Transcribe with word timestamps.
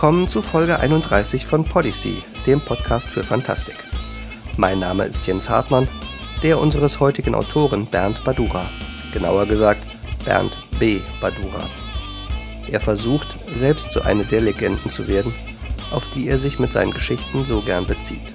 Willkommen 0.00 0.28
zu 0.28 0.40
Folge 0.40 0.80
31 0.80 1.44
von 1.44 1.62
Podyssey, 1.62 2.22
dem 2.46 2.58
Podcast 2.58 3.06
für 3.06 3.22
Fantastik. 3.22 3.74
Mein 4.56 4.78
Name 4.78 5.04
ist 5.04 5.26
Jens 5.26 5.50
Hartmann, 5.50 5.88
der 6.42 6.58
unseres 6.58 7.00
heutigen 7.00 7.34
Autoren 7.34 7.84
Bernd 7.84 8.24
Badura. 8.24 8.70
Genauer 9.12 9.44
gesagt 9.44 9.86
Bernd 10.24 10.56
B. 10.78 11.00
Badura. 11.20 11.60
Er 12.70 12.80
versucht, 12.80 13.36
selbst 13.58 13.92
so 13.92 14.00
eine 14.00 14.24
der 14.24 14.40
Legenden 14.40 14.88
zu 14.88 15.06
werden, 15.06 15.34
auf 15.90 16.04
die 16.14 16.28
er 16.28 16.38
sich 16.38 16.58
mit 16.58 16.72
seinen 16.72 16.94
Geschichten 16.94 17.44
so 17.44 17.60
gern 17.60 17.84
bezieht. 17.84 18.32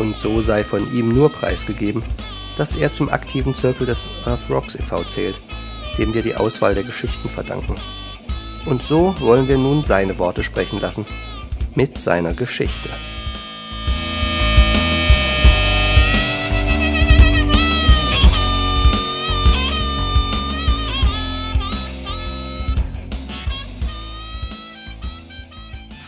Und 0.00 0.16
so 0.16 0.42
sei 0.42 0.64
von 0.64 0.92
ihm 0.92 1.14
nur 1.14 1.30
preisgegeben, 1.30 2.02
dass 2.58 2.74
er 2.74 2.92
zum 2.92 3.08
aktiven 3.08 3.54
Zirkel 3.54 3.86
des 3.86 4.00
Earth 4.26 4.50
Rocks 4.50 4.74
e.V. 4.74 5.04
zählt, 5.04 5.40
dem 5.96 6.12
wir 6.12 6.22
die 6.22 6.34
Auswahl 6.34 6.74
der 6.74 6.82
Geschichten 6.82 7.28
verdanken. 7.28 7.76
Und 8.64 8.82
so 8.82 9.14
wollen 9.18 9.48
wir 9.48 9.58
nun 9.58 9.82
seine 9.82 10.18
Worte 10.18 10.44
sprechen 10.44 10.80
lassen, 10.80 11.04
mit 11.74 12.00
seiner 12.00 12.32
Geschichte. 12.32 12.90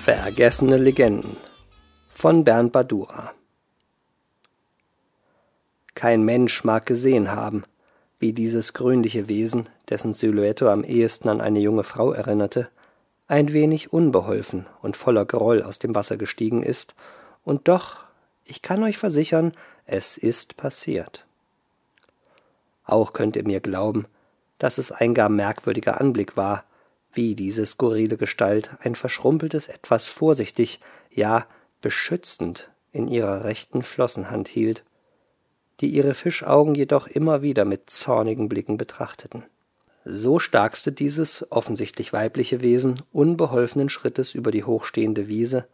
Vergessene 0.04 0.76
Legenden 0.76 1.36
von 2.12 2.44
Bernd 2.44 2.72
Badura 2.72 3.32
Kein 5.94 6.22
Mensch 6.22 6.62
mag 6.62 6.84
gesehen 6.86 7.32
haben, 7.32 7.64
wie 8.24 8.32
dieses 8.32 8.72
grünliche 8.72 9.28
Wesen, 9.28 9.68
dessen 9.90 10.14
Silhouette 10.14 10.70
am 10.70 10.82
ehesten 10.82 11.28
an 11.28 11.42
eine 11.42 11.60
junge 11.60 11.84
Frau 11.84 12.10
erinnerte, 12.10 12.70
ein 13.26 13.52
wenig 13.52 13.92
unbeholfen 13.92 14.64
und 14.80 14.96
voller 14.96 15.26
Groll 15.26 15.62
aus 15.62 15.78
dem 15.78 15.94
Wasser 15.94 16.16
gestiegen 16.16 16.62
ist, 16.62 16.94
und 17.44 17.68
doch, 17.68 17.98
ich 18.46 18.62
kann 18.62 18.82
euch 18.82 18.96
versichern, 18.96 19.52
es 19.84 20.16
ist 20.16 20.56
passiert. 20.56 21.26
Auch 22.86 23.12
könnt 23.12 23.36
ihr 23.36 23.44
mir 23.44 23.60
glauben, 23.60 24.06
dass 24.56 24.78
es 24.78 24.90
ein 24.90 25.12
gar 25.12 25.28
merkwürdiger 25.28 26.00
Anblick 26.00 26.34
war, 26.34 26.64
wie 27.12 27.34
diese 27.34 27.66
skurrile 27.66 28.16
Gestalt 28.16 28.70
ein 28.80 28.94
verschrumpeltes 28.94 29.68
Etwas 29.68 30.08
vorsichtig, 30.08 30.80
ja 31.10 31.46
beschützend 31.82 32.70
in 32.90 33.06
ihrer 33.06 33.44
rechten 33.44 33.82
Flossenhand 33.82 34.48
hielt 34.48 34.82
die 35.80 35.88
ihre 35.88 36.14
Fischaugen 36.14 36.74
jedoch 36.74 37.06
immer 37.06 37.42
wieder 37.42 37.64
mit 37.64 37.90
zornigen 37.90 38.48
Blicken 38.48 38.76
betrachteten. 38.76 39.44
So 40.04 40.38
starkste 40.38 40.92
dieses 40.92 41.50
offensichtlich 41.50 42.12
weibliche 42.12 42.60
Wesen 42.62 43.02
unbeholfenen 43.12 43.88
Schrittes 43.88 44.34
über 44.34 44.50
die 44.50 44.64
hochstehende 44.64 45.28
Wiese, 45.28 45.66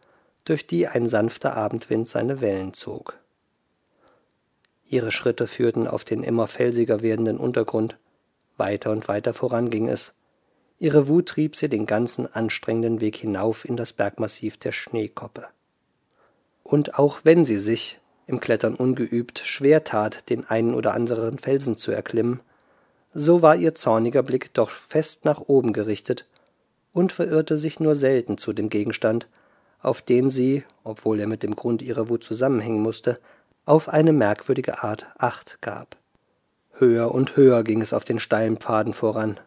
durch 0.45 0.65
die 0.65 0.87
ein 0.87 1.07
sanfter 1.07 1.55
Abendwind 1.55 2.07
seine 2.07 2.41
Wellen 2.41 2.73
zog. 2.73 3.17
Ihre 4.85 5.11
Schritte 5.11 5.47
führten 5.47 5.87
auf 5.87 6.03
den 6.03 6.23
immer 6.23 6.47
felsiger 6.47 7.01
werdenden 7.01 7.37
Untergrund, 7.37 7.97
weiter 8.57 8.91
und 8.91 9.07
weiter 9.07 9.33
voran 9.33 9.69
ging 9.69 9.87
es. 9.87 10.15
Ihre 10.79 11.07
Wut 11.07 11.27
trieb 11.27 11.55
sie 11.55 11.69
den 11.69 11.85
ganzen 11.85 12.27
anstrengenden 12.31 12.99
Weg 12.99 13.15
hinauf 13.15 13.63
in 13.63 13.77
das 13.77 13.93
Bergmassiv 13.93 14.57
der 14.57 14.71
Schneekoppe. 14.73 15.47
Und 16.63 16.99
auch 16.99 17.21
wenn 17.23 17.45
sie 17.45 17.57
sich, 17.57 18.00
im 18.31 18.39
Klettern 18.39 18.75
ungeübt, 18.75 19.39
schwer 19.39 19.83
tat, 19.83 20.29
den 20.29 20.45
einen 20.45 20.73
oder 20.73 20.93
anderen 20.93 21.37
Felsen 21.37 21.75
zu 21.75 21.91
erklimmen, 21.91 22.39
so 23.13 23.41
war 23.41 23.55
ihr 23.55 23.75
zorniger 23.75 24.23
Blick 24.23 24.53
doch 24.53 24.69
fest 24.69 25.25
nach 25.25 25.41
oben 25.41 25.73
gerichtet 25.73 26.25
und 26.93 27.11
verirrte 27.11 27.57
sich 27.57 27.79
nur 27.79 27.95
selten 27.95 28.37
zu 28.37 28.53
dem 28.53 28.69
Gegenstand, 28.69 29.27
auf 29.81 30.01
den 30.01 30.29
sie, 30.29 30.63
obwohl 30.83 31.19
er 31.19 31.27
mit 31.27 31.43
dem 31.43 31.55
Grund 31.55 31.81
ihrer 31.81 32.09
Wut 32.09 32.23
zusammenhängen 32.23 32.81
musste, 32.81 33.19
auf 33.65 33.89
eine 33.89 34.13
merkwürdige 34.13 34.83
Art 34.83 35.07
Acht 35.17 35.57
gab. 35.61 35.97
Höher 36.73 37.13
und 37.13 37.35
höher 37.35 37.63
ging 37.63 37.81
es 37.81 37.93
auf 37.93 38.03
den 38.03 38.19
steilen 38.19 38.57
Pfaden 38.57 38.93
voran. 38.93 39.39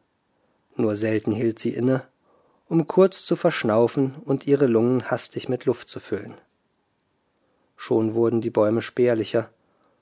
Nur 0.76 0.96
selten 0.96 1.32
hielt 1.32 1.58
sie 1.58 1.70
inne, 1.70 2.02
um 2.68 2.86
kurz 2.86 3.24
zu 3.24 3.36
verschnaufen 3.36 4.14
und 4.24 4.46
ihre 4.46 4.66
Lungen 4.66 5.10
hastig 5.10 5.48
mit 5.48 5.64
Luft 5.64 5.88
zu 5.88 6.00
füllen. 6.00 6.34
Schon 7.76 8.14
wurden 8.14 8.40
die 8.40 8.50
Bäume 8.50 8.82
spärlicher 8.82 9.50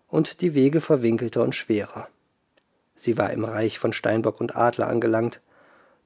und 0.09 0.41
die 0.41 0.55
Wege 0.55 0.81
verwinkelter 0.81 1.43
und 1.43 1.55
schwerer. 1.55 2.09
Sie 2.94 3.19
war 3.19 3.31
im 3.31 3.44
Reich 3.44 3.78
von 3.78 3.93
Steinbock 3.93 4.41
und 4.41 4.55
Adler 4.55 4.88
angelangt, 4.88 5.41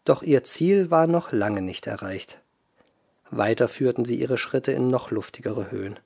doch 0.04 0.22
ihr 0.22 0.44
Ziel 0.44 0.90
war 0.90 1.06
noch 1.06 1.32
lange 1.32 1.60
nicht 1.60 1.86
erreicht. 1.86 2.40
Weiter 3.30 3.68
führten 3.68 4.04
sie 4.04 4.16
ihre 4.16 4.38
Schritte 4.38 4.72
in 4.72 4.88
noch 4.88 5.10
luftigere 5.10 5.70
Höhen. 5.70 5.98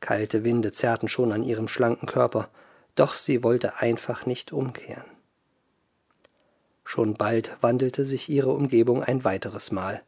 Kalte 0.00 0.44
Winde 0.44 0.72
zerrten 0.72 1.08
schon 1.08 1.32
an 1.32 1.42
ihrem 1.42 1.68
schlanken 1.68 2.06
Körper, 2.06 2.50
doch 2.94 3.16
sie 3.16 3.42
wollte 3.42 3.80
einfach 3.80 4.26
nicht 4.26 4.52
umkehren. 4.52 5.06
Schon 6.84 7.14
bald 7.14 7.56
wandelte 7.62 8.04
sich 8.04 8.28
ihre 8.28 8.52
Umgebung 8.52 9.02
ein 9.02 9.24
weiteres 9.24 9.72
Mal, 9.72 10.02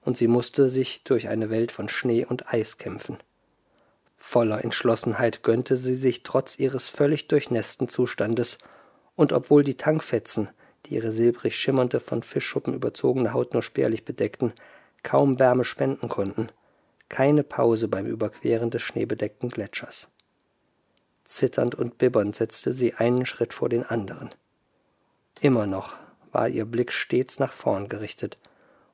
und 0.00 0.16
sie 0.16 0.28
musste 0.28 0.68
sich 0.68 1.04
durch 1.04 1.28
eine 1.28 1.50
Welt 1.50 1.72
von 1.72 1.88
Schnee 1.88 2.24
und 2.24 2.52
Eis 2.52 2.78
kämpfen. 2.78 3.18
Voller 4.26 4.64
Entschlossenheit 4.64 5.42
gönnte 5.42 5.76
sie 5.76 5.94
sich 5.94 6.22
trotz 6.22 6.58
ihres 6.58 6.88
völlig 6.88 7.28
durchnässten 7.28 7.88
Zustandes, 7.88 8.56
und 9.16 9.34
obwohl 9.34 9.62
die 9.62 9.76
Tankfetzen, 9.76 10.48
die 10.86 10.94
ihre 10.94 11.12
silbrig 11.12 11.54
schimmernde, 11.56 12.00
von 12.00 12.22
Fischschuppen 12.22 12.72
überzogene 12.72 13.34
Haut 13.34 13.52
nur 13.52 13.62
spärlich 13.62 14.06
bedeckten, 14.06 14.54
kaum 15.02 15.38
Wärme 15.38 15.62
spenden 15.62 16.08
konnten, 16.08 16.48
keine 17.10 17.44
Pause 17.44 17.86
beim 17.86 18.06
Überqueren 18.06 18.70
des 18.70 18.80
schneebedeckten 18.80 19.50
Gletschers. 19.50 20.10
Zitternd 21.24 21.74
und 21.74 21.98
bibbernd 21.98 22.34
setzte 22.34 22.72
sie 22.72 22.94
einen 22.94 23.26
Schritt 23.26 23.52
vor 23.52 23.68
den 23.68 23.84
anderen. 23.84 24.34
Immer 25.42 25.66
noch 25.66 25.96
war 26.32 26.48
ihr 26.48 26.64
Blick 26.64 26.92
stets 26.92 27.38
nach 27.40 27.52
vorn 27.52 27.90
gerichtet 27.90 28.38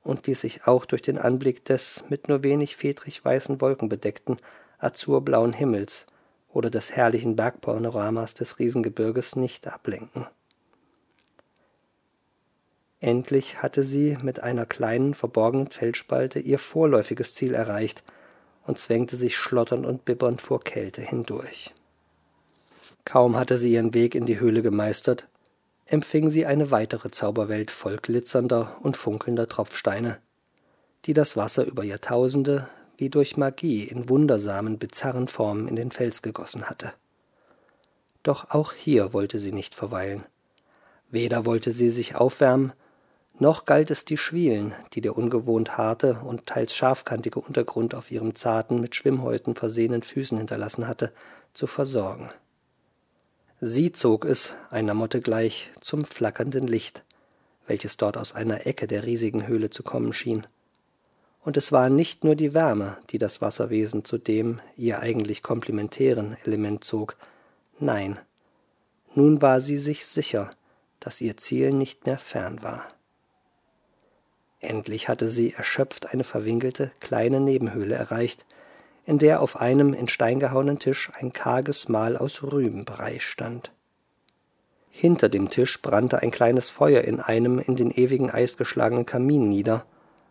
und 0.03 0.27
ließ 0.27 0.41
sich 0.41 0.67
auch 0.67 0.85
durch 0.85 1.03
den 1.03 1.19
Anblick 1.19 1.65
des 1.65 2.03
mit 2.09 2.29
nur 2.29 2.43
wenig 2.43 2.77
fedrig 2.77 3.25
weißen 3.25 3.61
Wolken 3.61 3.89
bedeckten, 3.89 4.37
azurblauen 4.81 5.53
Himmels 5.53 6.07
oder 6.49 6.71
des 6.71 6.91
herrlichen 6.91 7.37
Bergpanoramas 7.37 8.35
des 8.35 8.59
Riesengebirges 8.59 9.37
nicht 9.37 9.67
ablenken. 9.69 10.27
Endlich 12.99 13.63
hatte 13.63 13.83
sie 13.83 14.19
mit 14.21 14.43
einer 14.43 14.67
kleinen, 14.67 15.15
verborgenen 15.15 15.71
Felsspalte 15.71 16.39
ihr 16.39 16.59
vorläufiges 16.59 17.35
Ziel 17.35 17.55
erreicht 17.55 18.05
und 18.67 18.79
zwängte 18.79 19.17
sich 19.17 19.37
schlotternd 19.37 19.87
und 19.87 20.05
bibbernd 20.05 20.43
vor 20.43 20.63
Kälte 20.63 21.01
hindurch. 21.01 21.73
Kaum 23.07 23.37
hatte 23.37 23.57
sie 23.57 23.73
ihren 23.73 23.95
Weg 23.95 24.15
in 24.15 24.27
die 24.27 24.39
Höhle 24.39 24.61
gemeistert, 24.61 25.29
empfing 25.87 26.29
sie 26.29 26.45
eine 26.45 26.71
weitere 26.71 27.11
Zauberwelt 27.11 27.71
voll 27.71 27.97
glitzernder 27.97 28.77
und 28.83 28.99
funkelnder 28.99 29.49
Tropfsteine, 29.49 30.19
die 31.07 31.15
das 31.15 31.37
Wasser 31.37 31.65
über 31.65 31.83
Jahrtausende 31.83 32.69
wie 33.01 33.09
durch 33.09 33.39
Magie 33.39 33.85
in 33.85 34.11
wundersamen, 34.11 34.79
bizarren 34.79 35.27
Formen 35.27 35.69
in 35.69 35.75
den 35.75 35.91
Fels 35.91 36.21
gegossen 36.21 36.69
hatte. 36.69 36.93
Doch 38.23 38.51
auch 38.51 38.75
hier 38.75 39.15
wollte 39.15 39.39
sie 39.39 39.53
nicht 39.53 39.75
verweilen. 39.75 40.27
Weder 41.11 41.47
wollte 41.47 41.73
sie 41.73 41.89
sich 41.89 42.15
aufwärmen, 42.15 42.75
noch 43.39 43.65
galt 43.65 43.91
es 43.91 44.05
die 44.05 44.19
Schwielen, 44.19 44.75
die 44.93 45.01
der 45.01 45.17
ungewohnt 45.17 45.79
harte 45.79 46.21
und 46.23 46.45
teils 46.45 46.75
scharfkantige 46.75 47.41
Untergrund 47.41 47.95
auf 47.95 48.11
ihrem 48.11 48.35
zarten, 48.35 48.83
mit 48.83 48.95
Schwimmhäuten 48.95 49.55
versehenen 49.55 50.03
Füßen 50.03 50.37
hinterlassen 50.37 50.87
hatte, 50.87 51.11
zu 51.55 51.67
versorgen. 51.67 52.29
Sie 53.63 53.93
zog 53.93 54.27
es, 54.27 54.57
einer 54.69 54.93
Motte 54.93 55.23
gleich, 55.23 55.71
zum 55.81 56.05
flackernden 56.05 56.67
Licht, 56.67 57.03
welches 57.67 57.97
dort 57.97 58.19
aus 58.19 58.35
einer 58.35 58.67
Ecke 58.67 58.87
der 58.87 59.05
riesigen 59.05 59.47
Höhle 59.47 59.71
zu 59.71 59.83
kommen 59.83 60.13
schien 60.13 60.47
und 61.45 61.57
es 61.57 61.73
war 61.73 61.89
nicht 61.89 62.25
nur 62.25 62.35
die 62.35 62.55
Wärme, 62.55 62.99
die 63.11 63.19
das 63.19 63.41
Wasserwesen 63.41 64.05
zu 64.05 64.19
dem 64.19 64.61
ihr 64.77 65.01
eigentlich 65.01 65.43
komplementären 65.43 66.37
Element 66.45 66.85
zog, 66.85 67.17
nein, 67.79 68.19
nun 69.15 69.43
war 69.43 69.61
sie 69.61 69.79
sich 69.79 70.07
sicher, 70.07 70.51
dass 71.01 71.21
ihr 71.21 71.37
Ziel 71.37 71.73
nicht 71.73 72.07
mehr 72.07 72.19
fern 72.19 72.63
war. 72.63 72.87
Endlich 74.61 75.09
hatte 75.09 75.31
sie 75.31 75.55
erschöpft 75.55 76.13
eine 76.13 76.25
verwinkelte, 76.25 76.93
kleine 77.01 77.41
Nebenhöhle 77.41 77.95
erreicht, 77.95 78.45
in 79.07 79.19
der 79.19 79.41
auf 79.41 79.57
einem 79.57 79.95
in 79.95 80.09
Stein 80.09 80.39
gehauenen 80.39 80.79
Tisch 80.79 81.11
ein 81.19 81.33
karges 81.33 81.89
Mahl 81.89 82.17
aus 82.17 82.43
Rübenbrei 82.43 83.19
stand. 83.19 83.73
Hinter 84.91 85.31
dem 85.31 85.49
Tisch 85.49 85.81
brannte 85.81 86.19
ein 86.19 86.31
kleines 86.31 86.69
Feuer 86.69 87.03
in 87.03 87.21
einem 87.21 87.59
in 87.59 87.77
den 87.77 87.91
ewigen 87.91 88.31
Eis 88.31 88.59
geschlagenen 88.59 89.07
Kamin 89.07 89.49
nieder, 89.49 89.87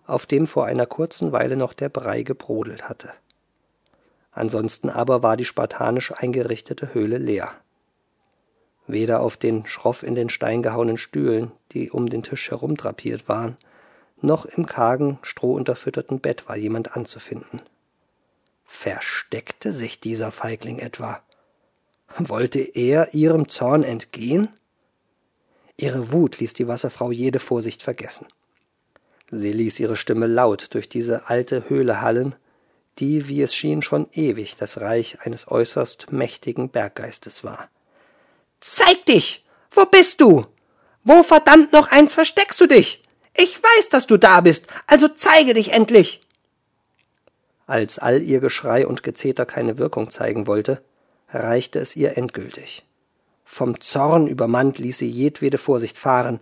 auf 0.10 0.26
dem 0.26 0.48
vor 0.48 0.66
einer 0.66 0.86
kurzen 0.86 1.32
Weile 1.32 1.56
noch 1.56 1.74
der 1.74 1.90
Brei 1.90 2.24
gebrodelt 2.24 2.90
hatte. 2.90 3.12
Ansonsten 4.32 4.90
aber 4.90 5.24
war 5.24 5.38
die 5.38 5.46
spartanisch 5.46 6.12
eingerichtete 6.12 6.94
Höhle 6.94 7.18
leer. 7.18 7.52
Weder 8.88 9.22
auf 9.22 9.38
den 9.38 9.66
schroff 9.68 10.02
in 10.02 10.16
den 10.16 10.30
Stein 10.30 10.64
gehauenen 10.64 10.98
Stühlen, 10.98 11.52
die 11.72 11.92
um 11.92 12.10
den 12.10 12.24
Tisch 12.24 12.50
herum 12.50 12.76
drapiert 12.76 13.28
waren, 13.28 13.58
Noch 14.22 14.46
im 14.46 14.66
kargen, 14.66 15.18
strohunterfütterten 15.22 16.20
Bett 16.20 16.50
war 16.50 16.58
jemand 16.58 16.98
anzufinden. 16.98 17.62
Versteckte 18.66 19.72
sich 19.72 20.02
dieser 20.02 20.34
Feigling 20.34 20.80
etwa? 20.80 21.22
Wollte 22.18 22.60
er 22.60 23.14
ihrem 23.14 23.48
Zorn 23.48 23.84
entgehen? 23.84 24.50
Ihre 25.78 26.12
Wut 26.12 26.40
ließ 26.40 26.54
die 26.54 26.68
Wasserfrau 26.68 27.12
jede 27.12 27.40
Vorsicht 27.40 27.82
vergessen. 27.82 28.28
Sie 29.32 29.52
ließ 29.52 29.80
ihre 29.80 29.96
Stimme 29.96 30.28
laut 30.28 30.74
durch 30.74 30.90
diese 30.90 31.30
alte 31.30 31.70
Höhle 31.70 32.02
hallen, 32.02 32.36
die, 32.98 33.28
wie 33.28 33.42
es 33.42 33.56
schien, 33.56 33.82
schon 33.82 34.08
ewig 34.12 34.56
das 34.58 34.82
Reich 34.82 35.20
eines 35.22 35.50
äußerst 35.50 36.12
mächtigen 36.12 36.70
Berggeistes 36.70 37.44
war. 37.44 37.70
Zeig 38.60 39.06
dich! 39.06 39.46
Wo 39.72 39.86
bist 39.86 40.20
du? 40.20 40.48
Wo 41.04 41.24
verdammt 41.24 41.72
noch 41.72 41.92
eins 41.92 42.14
versteckst 42.14 42.60
du 42.60 42.66
dich? 42.66 43.04
Ich 43.36 43.62
weiß, 43.62 43.90
dass 43.90 44.08
du 44.08 44.18
da 44.18 44.42
bist, 44.42 44.68
also 44.88 45.08
zeige 45.08 45.54
dich 45.54 45.72
endlich! 45.72 46.26
Als 47.68 48.00
all 48.00 48.24
ihr 48.24 48.40
Geschrei 48.40 48.88
und 48.88 49.04
Gezeter 49.04 49.46
keine 49.46 49.78
Wirkung 49.78 50.10
zeigen 50.10 50.48
wollte, 50.48 50.82
reichte 51.30 51.80
es 51.80 51.96
ihr 51.96 52.18
endgültig. 52.18 52.84
Vom 53.46 53.80
Zorn 53.80 54.28
übermannt 54.28 54.80
ließ 54.80 54.98
sie 54.98 55.10
jedwede 55.10 55.60
Vorsicht 55.60 55.98
fahren 55.98 56.40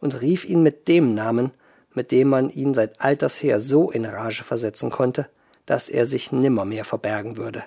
und 0.00 0.20
rief 0.22 0.46
ihn 0.46 0.62
mit 0.62 0.88
dem 0.88 1.14
Namen, 1.14 1.52
mit 1.94 2.10
dem 2.10 2.28
man 2.28 2.50
ihn 2.50 2.74
seit 2.74 3.00
alters 3.00 3.42
her 3.42 3.60
so 3.60 3.90
in 3.90 4.04
Rage 4.04 4.44
versetzen 4.44 4.90
konnte, 4.90 5.28
dass 5.66 5.88
er 5.88 6.06
sich 6.06 6.32
nimmermehr 6.32 6.84
verbergen 6.84 7.36
würde. 7.36 7.64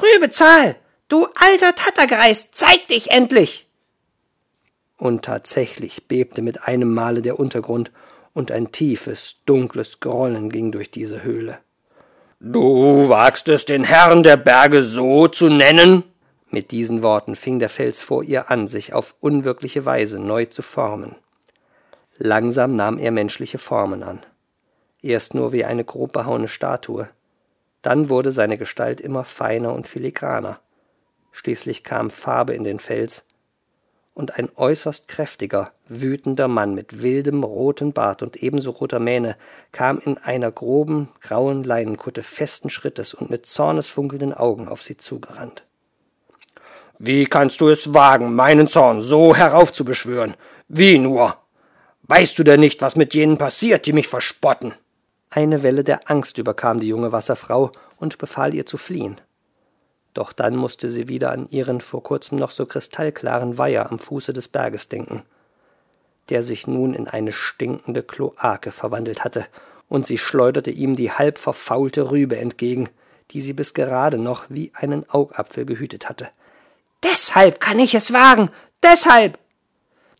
Rübezahl, 0.00 0.76
du 1.08 1.26
alter 1.34 1.74
Tattergreis, 1.74 2.50
zeig 2.52 2.86
dich 2.88 3.10
endlich! 3.10 3.66
Und 4.96 5.24
tatsächlich 5.24 6.08
bebte 6.08 6.42
mit 6.42 6.64
einem 6.64 6.92
Male 6.92 7.22
der 7.22 7.40
Untergrund, 7.40 7.90
und 8.32 8.52
ein 8.52 8.70
tiefes, 8.70 9.36
dunkles 9.44 10.00
Grollen 10.00 10.50
ging 10.50 10.70
durch 10.70 10.90
diese 10.90 11.22
Höhle. 11.24 11.58
Du 12.38 13.08
wagst 13.08 13.48
es, 13.48 13.64
den 13.64 13.84
Herrn 13.84 14.22
der 14.22 14.36
Berge 14.36 14.82
so 14.82 15.28
zu 15.28 15.48
nennen? 15.48 16.04
Mit 16.48 16.70
diesen 16.70 17.02
Worten 17.02 17.36
fing 17.36 17.58
der 17.58 17.68
Fels 17.68 18.02
vor 18.02 18.22
ihr 18.22 18.50
an, 18.50 18.66
sich 18.66 18.92
auf 18.92 19.14
unwirkliche 19.20 19.84
Weise 19.84 20.18
neu 20.18 20.46
zu 20.46 20.62
formen. 20.62 21.16
Langsam 22.22 22.76
nahm 22.76 22.98
er 22.98 23.12
menschliche 23.12 23.56
Formen 23.56 24.02
an. 24.02 24.20
Erst 25.00 25.32
nur 25.32 25.52
wie 25.52 25.64
eine 25.64 25.84
grob 25.84 26.12
behauene 26.12 26.48
Statue. 26.48 27.08
Dann 27.80 28.10
wurde 28.10 28.30
seine 28.30 28.58
Gestalt 28.58 29.00
immer 29.00 29.24
feiner 29.24 29.72
und 29.72 29.88
filigraner. 29.88 30.60
Schließlich 31.32 31.82
kam 31.82 32.10
Farbe 32.10 32.52
in 32.52 32.64
den 32.64 32.78
Fels, 32.78 33.24
und 34.12 34.38
ein 34.38 34.50
äußerst 34.54 35.08
kräftiger, 35.08 35.72
wütender 35.88 36.46
Mann 36.46 36.74
mit 36.74 37.00
wildem 37.00 37.42
roten 37.42 37.94
Bart 37.94 38.22
und 38.22 38.36
ebenso 38.36 38.72
roter 38.72 39.00
Mähne 39.00 39.34
kam 39.72 39.98
in 39.98 40.18
einer 40.18 40.52
groben, 40.52 41.08
grauen 41.22 41.64
Leinenkutte 41.64 42.22
festen 42.22 42.68
Schrittes 42.68 43.14
und 43.14 43.30
mit 43.30 43.46
zornesfunkelnden 43.46 44.34
Augen 44.34 44.68
auf 44.68 44.82
sie 44.82 44.98
zugerannt. 44.98 45.64
Wie 46.98 47.24
kannst 47.24 47.62
du 47.62 47.68
es 47.68 47.94
wagen, 47.94 48.34
meinen 48.34 48.66
Zorn 48.66 49.00
so 49.00 49.34
heraufzubeschwören? 49.34 50.34
Wie 50.68 50.98
nur? 50.98 51.39
Weißt 52.10 52.36
du 52.40 52.42
denn 52.42 52.58
nicht, 52.58 52.82
was 52.82 52.96
mit 52.96 53.14
jenen 53.14 53.38
passiert, 53.38 53.86
die 53.86 53.92
mich 53.92 54.08
verspotten? 54.08 54.74
Eine 55.30 55.62
Welle 55.62 55.84
der 55.84 56.10
Angst 56.10 56.38
überkam 56.38 56.80
die 56.80 56.88
junge 56.88 57.12
Wasserfrau 57.12 57.70
und 57.98 58.18
befahl 58.18 58.52
ihr 58.52 58.66
zu 58.66 58.78
fliehen. 58.78 59.20
Doch 60.12 60.32
dann 60.32 60.56
musste 60.56 60.90
sie 60.90 61.06
wieder 61.06 61.30
an 61.30 61.48
ihren 61.50 61.80
vor 61.80 62.02
kurzem 62.02 62.36
noch 62.36 62.50
so 62.50 62.66
kristallklaren 62.66 63.58
Weiher 63.58 63.92
am 63.92 64.00
Fuße 64.00 64.32
des 64.32 64.48
Berges 64.48 64.88
denken, 64.88 65.22
der 66.30 66.42
sich 66.42 66.66
nun 66.66 66.94
in 66.94 67.06
eine 67.06 67.30
stinkende 67.30 68.02
Kloake 68.02 68.72
verwandelt 68.72 69.22
hatte, 69.22 69.46
und 69.88 70.04
sie 70.04 70.18
schleuderte 70.18 70.72
ihm 70.72 70.96
die 70.96 71.12
halb 71.12 71.38
verfaulte 71.38 72.10
Rübe 72.10 72.38
entgegen, 72.38 72.88
die 73.30 73.40
sie 73.40 73.52
bis 73.52 73.72
gerade 73.72 74.18
noch 74.18 74.46
wie 74.48 74.72
einen 74.74 75.08
Augapfel 75.08 75.64
gehütet 75.64 76.08
hatte. 76.08 76.28
Deshalb 77.04 77.60
kann 77.60 77.78
ich 77.78 77.94
es 77.94 78.12
wagen, 78.12 78.50
deshalb, 78.82 79.38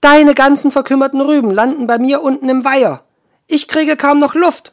Deine 0.00 0.34
ganzen 0.34 0.72
verkümmerten 0.72 1.20
Rüben 1.20 1.50
landen 1.50 1.86
bei 1.86 1.98
mir 1.98 2.22
unten 2.22 2.48
im 2.48 2.64
Weiher. 2.64 3.04
Ich 3.46 3.68
kriege 3.68 3.96
kaum 3.96 4.18
noch 4.18 4.34
Luft. 4.34 4.72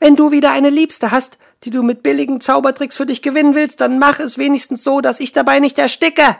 Wenn 0.00 0.16
du 0.16 0.30
wieder 0.30 0.50
eine 0.50 0.70
Liebste 0.70 1.10
hast, 1.10 1.38
die 1.64 1.70
du 1.70 1.82
mit 1.82 2.02
billigen 2.02 2.40
Zaubertricks 2.40 2.96
für 2.96 3.06
dich 3.06 3.20
gewinnen 3.20 3.54
willst, 3.54 3.80
dann 3.80 3.98
mach 3.98 4.18
es 4.18 4.38
wenigstens 4.38 4.82
so, 4.82 5.00
dass 5.00 5.20
ich 5.20 5.32
dabei 5.32 5.60
nicht 5.60 5.78
ersticke. 5.78 6.36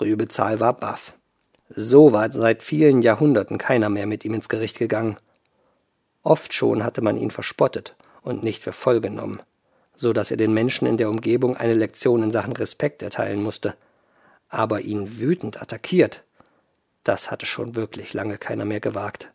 Rübezahl 0.00 0.60
war 0.60 0.74
baff. 0.74 1.14
So 1.70 2.12
war 2.12 2.30
seit 2.30 2.62
vielen 2.62 3.02
Jahrhunderten 3.02 3.58
keiner 3.58 3.88
mehr 3.88 4.06
mit 4.06 4.24
ihm 4.24 4.34
ins 4.34 4.48
Gericht 4.48 4.78
gegangen. 4.78 5.16
Oft 6.22 6.52
schon 6.52 6.84
hatte 6.84 7.00
man 7.00 7.16
ihn 7.16 7.30
verspottet 7.30 7.96
und 8.22 8.42
nicht 8.42 8.62
für 8.62 8.72
voll 8.72 9.00
genommen, 9.00 9.40
so 9.94 10.12
dass 10.12 10.30
er 10.30 10.36
den 10.36 10.52
Menschen 10.52 10.86
in 10.86 10.98
der 10.98 11.08
Umgebung 11.08 11.56
eine 11.56 11.74
Lektion 11.74 12.22
in 12.22 12.30
Sachen 12.30 12.52
Respekt 12.52 13.02
erteilen 13.02 13.42
musste 13.42 13.74
aber 14.48 14.80
ihn 14.80 15.18
wütend 15.18 15.60
attackiert, 15.60 16.24
das 17.04 17.30
hatte 17.30 17.46
schon 17.46 17.76
wirklich 17.76 18.14
lange 18.14 18.38
keiner 18.38 18.64
mehr 18.64 18.80
gewagt. 18.80 19.32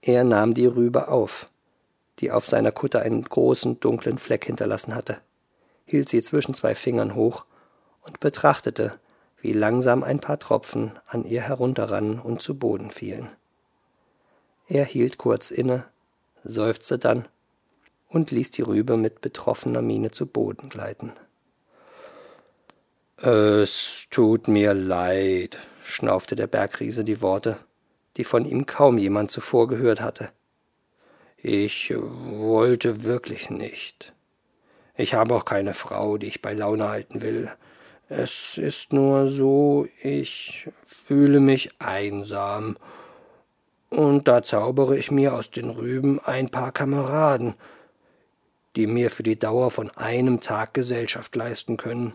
Er 0.00 0.22
nahm 0.24 0.54
die 0.54 0.66
Rübe 0.66 1.08
auf, 1.08 1.50
die 2.18 2.30
auf 2.30 2.46
seiner 2.46 2.72
Kutte 2.72 3.00
einen 3.00 3.22
großen 3.22 3.80
dunklen 3.80 4.18
Fleck 4.18 4.44
hinterlassen 4.44 4.94
hatte, 4.94 5.20
hielt 5.86 6.08
sie 6.08 6.22
zwischen 6.22 6.54
zwei 6.54 6.74
Fingern 6.74 7.14
hoch 7.14 7.44
und 8.02 8.20
betrachtete, 8.20 8.98
wie 9.40 9.52
langsam 9.52 10.02
ein 10.02 10.20
paar 10.20 10.38
Tropfen 10.38 10.92
an 11.06 11.24
ihr 11.24 11.42
herunterrannen 11.42 12.18
und 12.18 12.40
zu 12.40 12.58
Boden 12.58 12.90
fielen. 12.90 13.28
Er 14.68 14.84
hielt 14.84 15.18
kurz 15.18 15.50
inne, 15.50 15.84
seufzte 16.44 16.98
dann 16.98 17.28
und 18.08 18.30
ließ 18.30 18.52
die 18.52 18.62
Rübe 18.62 18.96
mit 18.96 19.20
betroffener 19.20 19.82
Miene 19.82 20.10
zu 20.10 20.26
Boden 20.26 20.68
gleiten. 20.68 21.12
Es 23.26 24.06
tut 24.10 24.48
mir 24.48 24.74
leid, 24.74 25.56
schnaufte 25.82 26.34
der 26.34 26.46
Bergriese 26.46 27.04
die 27.04 27.22
Worte, 27.22 27.56
die 28.18 28.24
von 28.24 28.44
ihm 28.44 28.66
kaum 28.66 28.98
jemand 28.98 29.30
zuvor 29.30 29.66
gehört 29.66 30.02
hatte. 30.02 30.28
Ich 31.38 31.90
wollte 31.96 33.02
wirklich 33.02 33.48
nicht. 33.48 34.12
Ich 34.94 35.14
habe 35.14 35.34
auch 35.34 35.46
keine 35.46 35.72
Frau, 35.72 36.18
die 36.18 36.26
ich 36.26 36.42
bei 36.42 36.52
Laune 36.52 36.90
halten 36.90 37.22
will. 37.22 37.50
Es 38.10 38.58
ist 38.58 38.92
nur 38.92 39.28
so, 39.28 39.88
ich 40.02 40.68
fühle 41.06 41.40
mich 41.40 41.70
einsam. 41.78 42.76
Und 43.88 44.28
da 44.28 44.42
zaubere 44.42 44.98
ich 44.98 45.10
mir 45.10 45.32
aus 45.32 45.50
den 45.50 45.70
Rüben 45.70 46.20
ein 46.22 46.50
paar 46.50 46.72
Kameraden, 46.72 47.54
die 48.76 48.86
mir 48.86 49.10
für 49.10 49.22
die 49.22 49.38
Dauer 49.38 49.70
von 49.70 49.90
einem 49.92 50.42
Tag 50.42 50.74
Gesellschaft 50.74 51.34
leisten 51.36 51.78
können. 51.78 52.12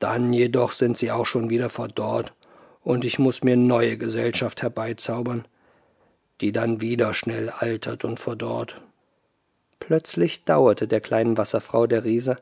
Dann 0.00 0.32
jedoch 0.32 0.72
sind 0.72 0.98
sie 0.98 1.12
auch 1.12 1.26
schon 1.26 1.50
wieder 1.50 1.70
verdorrt, 1.70 2.34
und 2.82 3.04
ich 3.04 3.18
muss 3.18 3.44
mir 3.44 3.56
neue 3.56 3.98
Gesellschaft 3.98 4.62
herbeizaubern, 4.62 5.46
die 6.40 6.50
dann 6.50 6.80
wieder 6.80 7.14
schnell 7.14 7.50
altert 7.50 8.04
und 8.04 8.18
verdorrt. 8.18 8.80
Plötzlich 9.78 10.44
dauerte 10.44 10.88
der 10.88 11.00
kleinen 11.00 11.36
Wasserfrau 11.36 11.86
der 11.86 12.04
Riese, 12.04 12.38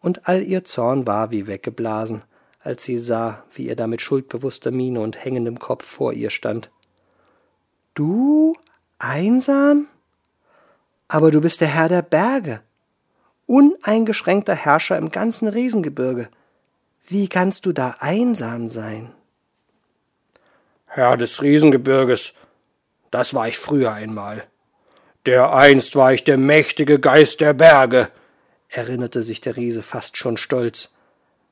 und 0.00 0.28
all 0.28 0.42
ihr 0.42 0.64
Zorn 0.64 1.06
war 1.06 1.30
wie 1.30 1.46
weggeblasen, 1.46 2.22
als 2.60 2.84
sie 2.84 2.98
sah, 2.98 3.44
wie 3.54 3.68
er 3.68 3.76
da 3.76 3.86
mit 3.86 4.00
schuldbewusster 4.00 4.70
Miene 4.70 5.00
und 5.00 5.24
hängendem 5.24 5.58
Kopf 5.58 5.84
vor 5.84 6.12
ihr 6.12 6.30
stand. 6.30 6.70
Du 7.94 8.54
einsam? 8.98 9.86
Aber 11.08 11.30
du 11.30 11.40
bist 11.40 11.60
der 11.60 11.68
Herr 11.68 11.88
der 11.88 12.02
Berge, 12.02 12.62
uneingeschränkter 13.46 14.54
Herrscher 14.54 14.96
im 14.96 15.10
ganzen 15.10 15.48
Riesengebirge. 15.48 16.28
Wie 17.12 17.28
kannst 17.28 17.66
du 17.66 17.72
da 17.72 17.96
einsam 17.98 18.70
sein? 18.70 19.12
Herr 20.86 21.18
des 21.18 21.42
Riesengebirges, 21.42 22.32
das 23.10 23.34
war 23.34 23.48
ich 23.48 23.58
früher 23.58 23.92
einmal. 23.92 24.44
Dereinst 25.26 25.94
war 25.94 26.14
ich 26.14 26.24
der 26.24 26.38
mächtige 26.38 26.98
Geist 26.98 27.42
der 27.42 27.52
Berge, 27.52 28.08
erinnerte 28.70 29.22
sich 29.22 29.42
der 29.42 29.58
Riese 29.58 29.82
fast 29.82 30.16
schon 30.16 30.38
stolz, 30.38 30.94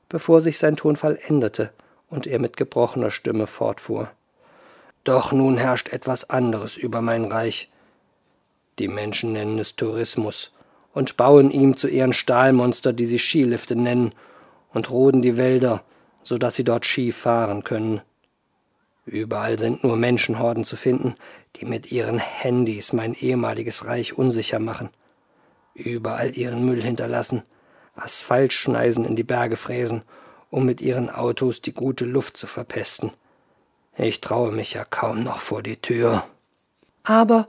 bevor 0.09 0.41
sich 0.41 0.57
sein 0.57 0.77
Tonfall 0.77 1.19
änderte 1.27 1.71
und 2.09 2.25
er 2.25 2.39
mit 2.39 2.57
gebrochener 2.57 3.11
Stimme 3.11 3.45
fortfuhr. 3.45 4.09
Doch 5.03 5.31
nun 5.31 5.59
herrscht 5.59 5.89
etwas 5.89 6.27
anderes 6.31 6.75
über 6.75 7.01
mein 7.01 7.25
Reich. 7.25 7.69
Die 8.79 8.87
Menschen 8.87 9.33
nennen 9.33 9.59
es 9.59 9.75
Tourismus 9.75 10.55
und 10.95 11.17
bauen 11.17 11.51
ihm 11.51 11.77
zu 11.77 11.87
ihren 11.87 12.13
Stahlmonster, 12.13 12.93
die 12.93 13.05
sie 13.05 13.19
Skilifte 13.19 13.75
nennen, 13.75 14.15
und 14.73 14.89
roden 14.89 15.21
die 15.21 15.37
Wälder, 15.37 15.83
so 16.23 16.37
dass 16.37 16.55
sie 16.55 16.63
dort 16.63 16.85
Ski 16.85 17.11
fahren 17.11 17.63
können. 17.63 18.01
Überall 19.05 19.57
sind 19.57 19.83
nur 19.83 19.97
Menschenhorden 19.97 20.63
zu 20.63 20.75
finden, 20.75 21.15
die 21.55 21.65
mit 21.65 21.91
ihren 21.91 22.19
Handys 22.19 22.93
mein 22.93 23.13
ehemaliges 23.13 23.85
Reich 23.85 24.17
unsicher 24.17 24.59
machen. 24.59 24.89
Überall 25.73 26.37
ihren 26.37 26.63
Müll 26.65 26.81
hinterlassen, 26.81 27.43
Asphaltschneisen 27.95 29.05
in 29.05 29.15
die 29.15 29.23
Berge 29.23 29.57
fräsen, 29.57 30.03
um 30.49 30.65
mit 30.65 30.81
ihren 30.81 31.09
Autos 31.09 31.61
die 31.61 31.73
gute 31.73 32.05
Luft 32.05 32.37
zu 32.37 32.47
verpesten. 32.47 33.11
Ich 33.97 34.21
traue 34.21 34.51
mich 34.51 34.73
ja 34.73 34.85
kaum 34.85 35.23
noch 35.23 35.39
vor 35.39 35.63
die 35.63 35.77
Tür. 35.77 36.23
Aber 37.03 37.47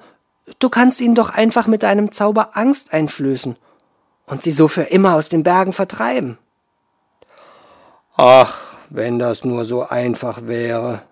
du 0.58 0.68
kannst 0.68 1.00
ihnen 1.00 1.14
doch 1.14 1.30
einfach 1.30 1.66
mit 1.66 1.82
deinem 1.82 2.10
Zauber 2.12 2.56
Angst 2.56 2.92
einflößen 2.92 3.56
und 4.26 4.42
sie 4.42 4.50
so 4.50 4.68
für 4.68 4.82
immer 4.82 5.14
aus 5.14 5.28
den 5.28 5.42
Bergen 5.42 5.72
vertreiben. 5.72 6.38
Ach, 8.24 8.56
wenn 8.88 9.18
das 9.18 9.42
nur 9.42 9.64
so 9.64 9.82
einfach 9.82 10.46
wäre. 10.46 11.02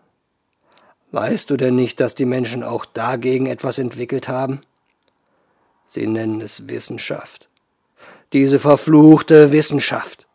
Weißt 1.11 1.51
du 1.51 1.57
denn 1.57 1.75
nicht, 1.75 1.99
dass 1.99 2.15
die 2.15 2.25
Menschen 2.25 2.63
auch 2.63 2.85
dagegen 2.85 3.47
etwas 3.47 3.79
entwickelt 3.79 4.29
haben? 4.29 4.61
Sie 5.85 6.07
nennen 6.07 6.41
es 6.41 6.69
Wissenschaft. 6.69 7.49
Diese 8.33 8.61
verfluchte 8.61 9.51
Wissenschaft. 9.51 10.29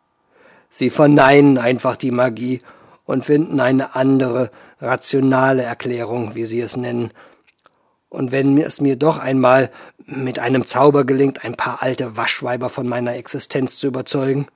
Sie 0.68 0.90
verneinen 0.90 1.56
einfach 1.56 1.96
die 1.96 2.10
Magie 2.10 2.60
und 3.06 3.24
finden 3.24 3.58
eine 3.58 3.96
andere, 3.96 4.50
rationale 4.78 5.62
Erklärung, 5.62 6.34
wie 6.34 6.44
sie 6.44 6.60
es 6.60 6.76
nennen. 6.76 7.10
Und 8.10 8.32
wenn 8.32 8.58
es 8.58 8.82
mir 8.82 8.96
doch 8.96 9.16
einmal 9.16 9.70
mit 10.04 10.38
einem 10.38 10.66
Zauber 10.66 11.04
gelingt, 11.04 11.42
ein 11.42 11.56
paar 11.56 11.82
alte 11.82 12.18
Waschweiber 12.18 12.68
von 12.68 12.86
meiner 12.86 13.14
Existenz 13.14 13.78
zu 13.78 13.86
überzeugen, 13.86 14.48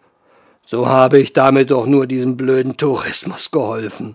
so 0.70 0.86
habe 0.86 1.18
ich 1.18 1.32
damit 1.32 1.72
doch 1.72 1.84
nur 1.84 2.06
diesem 2.06 2.36
blöden 2.36 2.76
Tourismus 2.76 3.50
geholfen. 3.50 4.14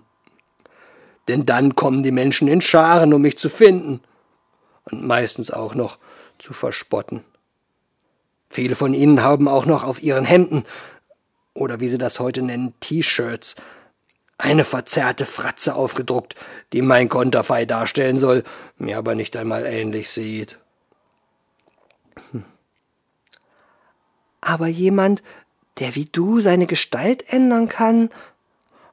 Denn 1.28 1.44
dann 1.44 1.76
kommen 1.76 2.02
die 2.02 2.12
Menschen 2.12 2.48
in 2.48 2.62
Scharen, 2.62 3.12
um 3.12 3.20
mich 3.20 3.36
zu 3.36 3.50
finden 3.50 4.00
und 4.90 5.06
meistens 5.06 5.50
auch 5.50 5.74
noch 5.74 5.98
zu 6.38 6.54
verspotten. 6.54 7.24
Viele 8.48 8.74
von 8.74 8.94
ihnen 8.94 9.22
haben 9.22 9.48
auch 9.48 9.66
noch 9.66 9.84
auf 9.84 10.02
ihren 10.02 10.24
Hemden 10.24 10.64
oder 11.52 11.78
wie 11.80 11.90
sie 11.90 11.98
das 11.98 12.20
heute 12.20 12.40
nennen, 12.40 12.72
T-Shirts, 12.80 13.56
eine 14.38 14.64
verzerrte 14.64 15.26
Fratze 15.26 15.74
aufgedruckt, 15.74 16.36
die 16.72 16.80
mein 16.80 17.10
Konterfei 17.10 17.66
darstellen 17.66 18.16
soll, 18.16 18.44
mir 18.78 18.96
aber 18.96 19.14
nicht 19.14 19.36
einmal 19.36 19.66
ähnlich 19.66 20.08
sieht. 20.08 20.58
Hm. 22.32 22.46
Aber 24.40 24.68
jemand, 24.68 25.22
der 25.78 25.94
wie 25.94 26.06
du 26.06 26.40
seine 26.40 26.66
Gestalt 26.66 27.32
ändern 27.32 27.68
kann. 27.68 28.10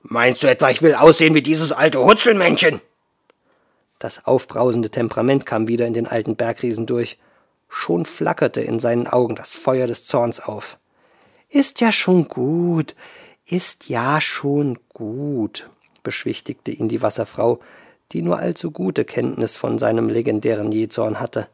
Meinst 0.01 0.43
du 0.43 0.47
etwa, 0.47 0.69
ich 0.69 0.81
will 0.81 0.95
aussehen 0.95 1.33
wie 1.33 1.41
dieses 1.41 1.71
alte 1.71 2.03
Hutzelmännchen? 2.03 2.81
Das 3.99 4.25
aufbrausende 4.25 4.89
Temperament 4.89 5.45
kam 5.45 5.67
wieder 5.67 5.87
in 5.87 5.93
den 5.93 6.07
alten 6.07 6.35
Bergriesen 6.35 6.85
durch. 6.85 7.17
Schon 7.69 8.05
flackerte 8.05 8.61
in 8.61 8.79
seinen 8.79 9.07
Augen 9.07 9.35
das 9.35 9.55
Feuer 9.55 9.87
des 9.87 10.05
Zorns 10.05 10.41
auf. 10.41 10.77
Ist 11.49 11.79
ja 11.79 11.91
schon 11.91 12.27
gut, 12.27 12.95
ist 13.45 13.87
ja 13.87 14.19
schon 14.19 14.77
gut, 14.89 15.69
beschwichtigte 16.03 16.71
ihn 16.71 16.89
die 16.89 17.01
Wasserfrau, 17.01 17.59
die 18.11 18.21
nur 18.21 18.39
allzu 18.39 18.71
gute 18.71 19.05
Kenntnis 19.05 19.55
von 19.55 19.77
seinem 19.77 20.09
legendären 20.09 20.71
Jezorn 20.71 21.19
hatte. 21.19 21.47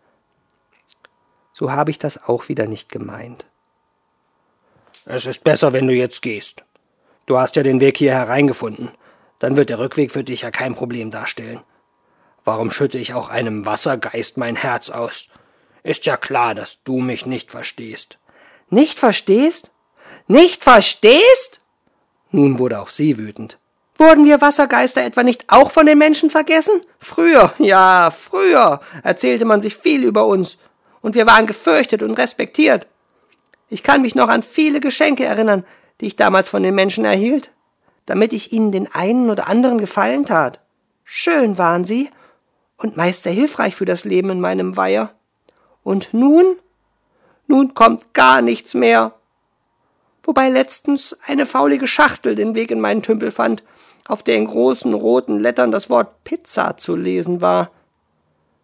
So 1.54 1.72
habe 1.72 1.92
ich 1.92 2.00
das 2.00 2.24
auch 2.24 2.50
wieder 2.50 2.68
nicht 2.68 2.90
gemeint. 2.90 3.46
Es 5.06 5.26
ist 5.26 5.44
besser, 5.44 5.74
wenn 5.74 5.88
du 5.88 5.94
jetzt 5.94 6.22
gehst. 6.22 6.64
Du 7.26 7.38
hast 7.38 7.56
ja 7.56 7.64
den 7.64 7.80
Weg 7.80 7.98
hier 7.98 8.14
hereingefunden. 8.14 8.92
Dann 9.40 9.56
wird 9.56 9.70
der 9.70 9.80
Rückweg 9.80 10.12
für 10.12 10.24
dich 10.24 10.42
ja 10.42 10.52
kein 10.52 10.76
Problem 10.76 11.12
darstellen. 11.12 11.62
Warum 12.44 12.72
schütte 12.72 12.98
ich 12.98 13.14
auch 13.14 13.30
einem 13.30 13.66
Wassergeist 13.66 14.38
mein 14.38 14.56
Herz 14.56 14.90
aus? 14.90 15.28
Ist 15.84 16.06
ja 16.06 16.18
klar, 16.18 16.56
dass 16.56 16.84
du 16.84 17.00
mich 17.00 17.26
nicht 17.26 17.52
verstehst. 17.52 18.18
Nicht 18.70 19.00
verstehst? 19.00 19.72
Nicht 20.28 20.64
verstehst? 20.64 21.62
Nun 22.32 22.60
wurde 22.60 22.80
auch 22.80 22.90
sie 22.90 23.18
wütend. 23.18 23.58
Wurden 23.98 24.26
wir 24.26 24.42
Wassergeister 24.42 25.04
etwa 25.04 25.24
nicht 25.24 25.46
auch 25.48 25.72
von 25.72 25.86
den 25.86 25.98
Menschen 25.98 26.30
vergessen? 26.30 26.84
Früher, 27.00 27.54
ja, 27.60 28.12
früher 28.12 28.80
erzählte 29.04 29.46
man 29.46 29.62
sich 29.62 29.76
viel 29.76 30.04
über 30.04 30.26
uns, 30.26 30.58
und 31.02 31.16
wir 31.16 31.26
waren 31.26 31.48
gefürchtet 31.48 32.04
und 32.04 32.14
respektiert. 32.14 32.88
Ich 33.70 33.84
kann 33.84 34.02
mich 34.02 34.16
noch 34.16 34.30
an 34.30 34.44
viele 34.44 34.80
Geschenke 34.80 35.26
erinnern, 35.26 35.64
die 36.02 36.08
ich 36.08 36.16
damals 36.16 36.50
von 36.50 36.64
den 36.64 36.76
Menschen 36.76 37.06
erhielt, 37.06 37.52
damit 38.06 38.34
ich 38.34 38.52
ihnen 38.52 38.72
den 38.72 38.94
einen 38.94 39.30
oder 39.30 39.48
anderen 39.48 39.80
Gefallen 39.80 40.26
tat. 40.26 40.60
Schön 41.04 41.58
waren 41.58 41.86
sie 41.86 42.10
und 42.78 42.98
meist 42.98 43.24
sehr 43.24 43.34
hilfreich 43.34 43.76
für 43.76 43.86
das 43.86 44.06
Leben 44.06 44.30
in 44.30 44.40
meinem 44.40 44.78
Weiher. 44.78 45.12
Und 45.84 46.14
nun? 46.14 46.58
Nun 47.48 47.74
kommt 47.74 48.14
gar 48.14 48.42
nichts 48.42 48.74
mehr 48.74 49.14
wobei 50.30 50.48
letztens 50.50 51.18
eine 51.26 51.48
faulige 51.48 51.88
Schachtel 51.88 52.36
den 52.36 52.54
Weg 52.54 52.70
in 52.70 52.80
meinen 52.80 53.02
Tümpel 53.02 53.32
fand, 53.32 53.64
auf 54.06 54.22
der 54.22 54.36
in 54.36 54.46
großen 54.46 54.94
roten 54.94 55.40
Lettern 55.40 55.72
das 55.72 55.90
Wort 55.90 56.24
Pizza 56.24 56.78
zu 56.78 56.96
lesen 56.96 57.42
war. 57.42 57.72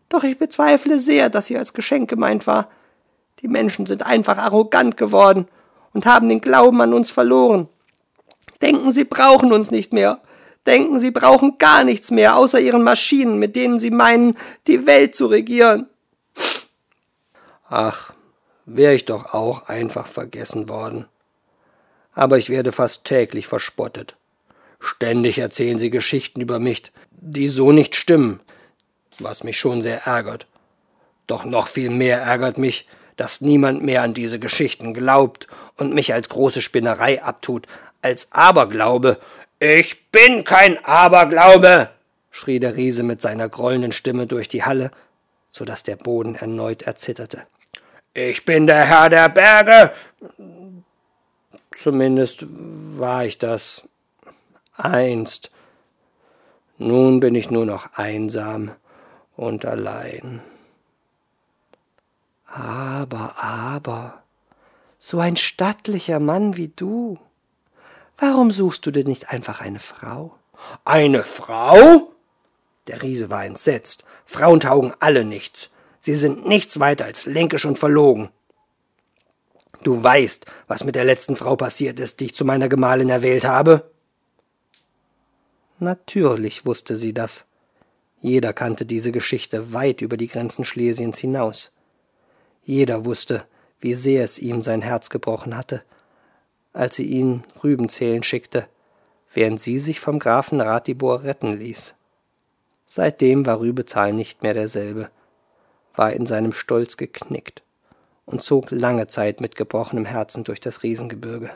Doch 0.10 0.24
ich 0.24 0.38
bezweifle 0.38 1.00
sehr, 1.00 1.32
dass 1.32 1.48
sie 1.48 1.58
als 1.58 1.74
Geschenk 1.74 2.08
gemeint 2.08 2.46
war. 2.46 2.70
Die 3.42 3.48
Menschen 3.48 3.86
sind 3.86 4.04
einfach 4.04 4.38
arrogant 4.38 4.98
geworden 4.98 5.48
und 5.94 6.06
haben 6.06 6.30
den 6.30 6.42
Glauben 6.42 6.82
an 6.82 6.94
uns 6.94 7.12
verloren. 7.12 7.68
Denken, 8.62 8.92
sie 8.92 9.04
brauchen 9.04 9.52
uns 9.52 9.72
nicht 9.72 9.94
mehr. 9.94 10.22
Denken, 10.66 11.00
sie 11.00 11.12
brauchen 11.12 11.58
gar 11.58 11.84
nichts 11.84 12.12
mehr, 12.12 12.36
außer 12.36 12.60
ihren 12.60 12.84
Maschinen, 12.84 13.38
mit 13.38 13.56
denen 13.56 13.80
sie 13.80 13.92
meinen, 13.92 14.38
die 14.68 14.88
Welt 14.88 15.16
zu 15.16 15.28
regieren. 15.28 15.88
Ach, 17.70 18.14
wäre 18.66 18.94
ich 18.94 19.06
doch 19.06 19.34
auch 19.34 19.68
einfach 19.68 20.08
vergessen 20.08 20.70
worden 20.70 21.08
aber 22.16 22.38
ich 22.38 22.50
werde 22.50 22.72
fast 22.72 23.04
täglich 23.04 23.46
verspottet. 23.46 24.16
Ständig 24.80 25.38
erzählen 25.38 25.78
sie 25.78 25.90
Geschichten 25.90 26.42
über 26.42 26.60
mich, 26.60 26.84
die 27.12 27.50
so 27.50 27.72
nicht 27.72 27.96
stimmen, 27.96 28.40
was 29.20 29.44
mich 29.44 29.60
schon 29.60 29.82
sehr 29.82 30.06
ärgert. 30.06 30.48
Doch 31.28 31.44
noch 31.44 31.68
viel 31.68 31.90
mehr 31.90 32.22
ärgert 32.22 32.58
mich, 32.58 32.88
dass 33.18 33.42
niemand 33.42 33.84
mehr 33.84 34.02
an 34.02 34.14
diese 34.14 34.40
Geschichten 34.40 34.94
glaubt 34.94 35.48
und 35.78 35.94
mich 35.94 36.14
als 36.14 36.30
große 36.30 36.62
Spinnerei 36.62 37.22
abtut, 37.22 37.68
als 38.02 38.32
Aberglaube. 38.32 39.18
Ich 39.60 40.10
bin 40.12 40.44
kein 40.44 40.84
Aberglaube, 40.84 41.90
schrie 42.32 42.60
der 42.60 42.76
Riese 42.76 43.04
mit 43.04 43.22
seiner 43.22 43.50
grollenden 43.50 43.92
Stimme 43.92 44.28
durch 44.28 44.48
die 44.48 44.64
Halle, 44.64 44.92
so 45.50 45.66
dass 45.66 45.84
der 45.84 45.96
Boden 45.96 46.36
erneut 46.36 46.84
erzitterte. 46.84 47.44
Ich 48.14 48.46
bin 48.46 48.68
der 48.68 48.86
Herr 48.86 49.10
der 49.10 49.30
Berge, 49.30 49.92
Zumindest 51.82 52.46
war 52.48 53.26
ich 53.26 53.38
das 53.38 53.88
einst. 54.78 55.52
Nun 56.78 57.20
bin 57.20 57.36
ich 57.36 57.52
nur 57.52 57.66
noch 57.66 57.94
einsam 57.94 58.72
und 59.36 59.66
allein. 59.66 60.42
Aber, 62.56 63.36
aber, 63.44 64.24
so 64.98 65.20
ein 65.20 65.36
stattlicher 65.36 66.22
Mann 66.22 66.56
wie 66.56 66.70
du, 66.70 67.20
warum 68.18 68.50
suchst 68.50 68.86
du 68.86 68.92
dir 68.92 69.04
nicht 69.04 69.28
einfach 69.28 69.60
eine 69.60 69.82
Frau? 69.82 70.34
Eine 70.86 71.26
Frau? 71.26 72.14
Der 72.88 73.02
Riese 73.02 73.30
war 73.30 73.44
entsetzt. 73.44 74.06
Frauen 74.26 74.62
taugen 74.62 74.94
alle 75.02 75.26
nichts. 75.26 75.70
Sie 76.00 76.16
sind 76.16 76.48
nichts 76.48 76.80
weiter 76.80 77.04
als 77.04 77.26
linkisch 77.26 77.66
und 77.66 77.78
verlogen. 77.78 78.30
Du 79.84 80.02
weißt, 80.02 80.46
was 80.68 80.86
mit 80.86 80.96
der 80.96 81.04
letzten 81.04 81.36
Frau 81.36 81.58
passiert 81.58 82.00
ist, 82.00 82.22
die 82.22 82.28
ich 82.28 82.36
zu 82.36 82.46
meiner 82.46 82.70
Gemahlin 82.70 83.10
erwählt 83.10 83.44
habe? 83.44 83.92
Natürlich 85.80 86.66
wusste 86.66 86.96
sie 86.96 87.14
das. 87.14 87.44
Jeder 88.22 88.54
kannte 88.54 88.86
diese 88.86 89.12
Geschichte 89.12 89.74
weit 89.74 90.00
über 90.00 90.16
die 90.16 90.30
Grenzen 90.30 90.64
Schlesiens 90.64 91.18
hinaus. 91.18 91.74
Jeder 92.66 93.06
wusste, 93.06 93.46
wie 93.80 93.94
sehr 93.94 94.24
es 94.24 94.40
ihm 94.40 94.62
sein 94.64 94.82
Herz 94.82 95.10
gebrochen 95.10 95.56
hatte, 95.56 95.84
als 96.74 96.96
sie 96.96 97.06
ihn 97.06 97.44
Rüben 97.64 97.90
zählen 97.90 98.24
schickte, 98.24 98.68
während 99.34 99.60
sie 99.60 99.80
sich 99.80 100.00
vom 100.00 100.18
Grafen 100.18 100.60
Ratibor 100.60 101.24
retten 101.24 101.56
ließ. 101.56 101.94
Seitdem 102.88 103.46
war 103.46 103.60
Rübezahl 103.60 104.14
nicht 104.14 104.42
mehr 104.42 104.56
derselbe, 104.56 105.10
war 105.96 106.12
in 106.14 106.26
seinem 106.26 106.54
Stolz 106.54 106.98
geknickt 106.98 107.62
und 108.26 108.42
zog 108.42 108.72
lange 108.72 109.08
Zeit 109.08 109.42
mit 109.42 109.56
gebrochenem 109.56 110.06
Herzen 110.06 110.44
durch 110.44 110.60
das 110.60 110.82
Riesengebirge. 110.82 111.52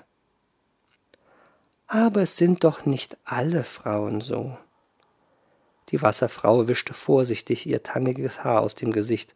Aber 1.88 2.22
es 2.22 2.38
sind 2.38 2.64
doch 2.64 2.86
nicht 2.86 3.18
alle 3.26 3.64
Frauen 3.64 4.22
so. 4.22 4.56
Die 5.90 6.04
Wasserfrau 6.04 6.68
wischte 6.68 6.94
vorsichtig 6.94 7.66
ihr 7.66 7.82
tanniges 7.82 8.44
Haar 8.44 8.62
aus 8.62 8.76
dem 8.76 8.92
Gesicht, 8.92 9.34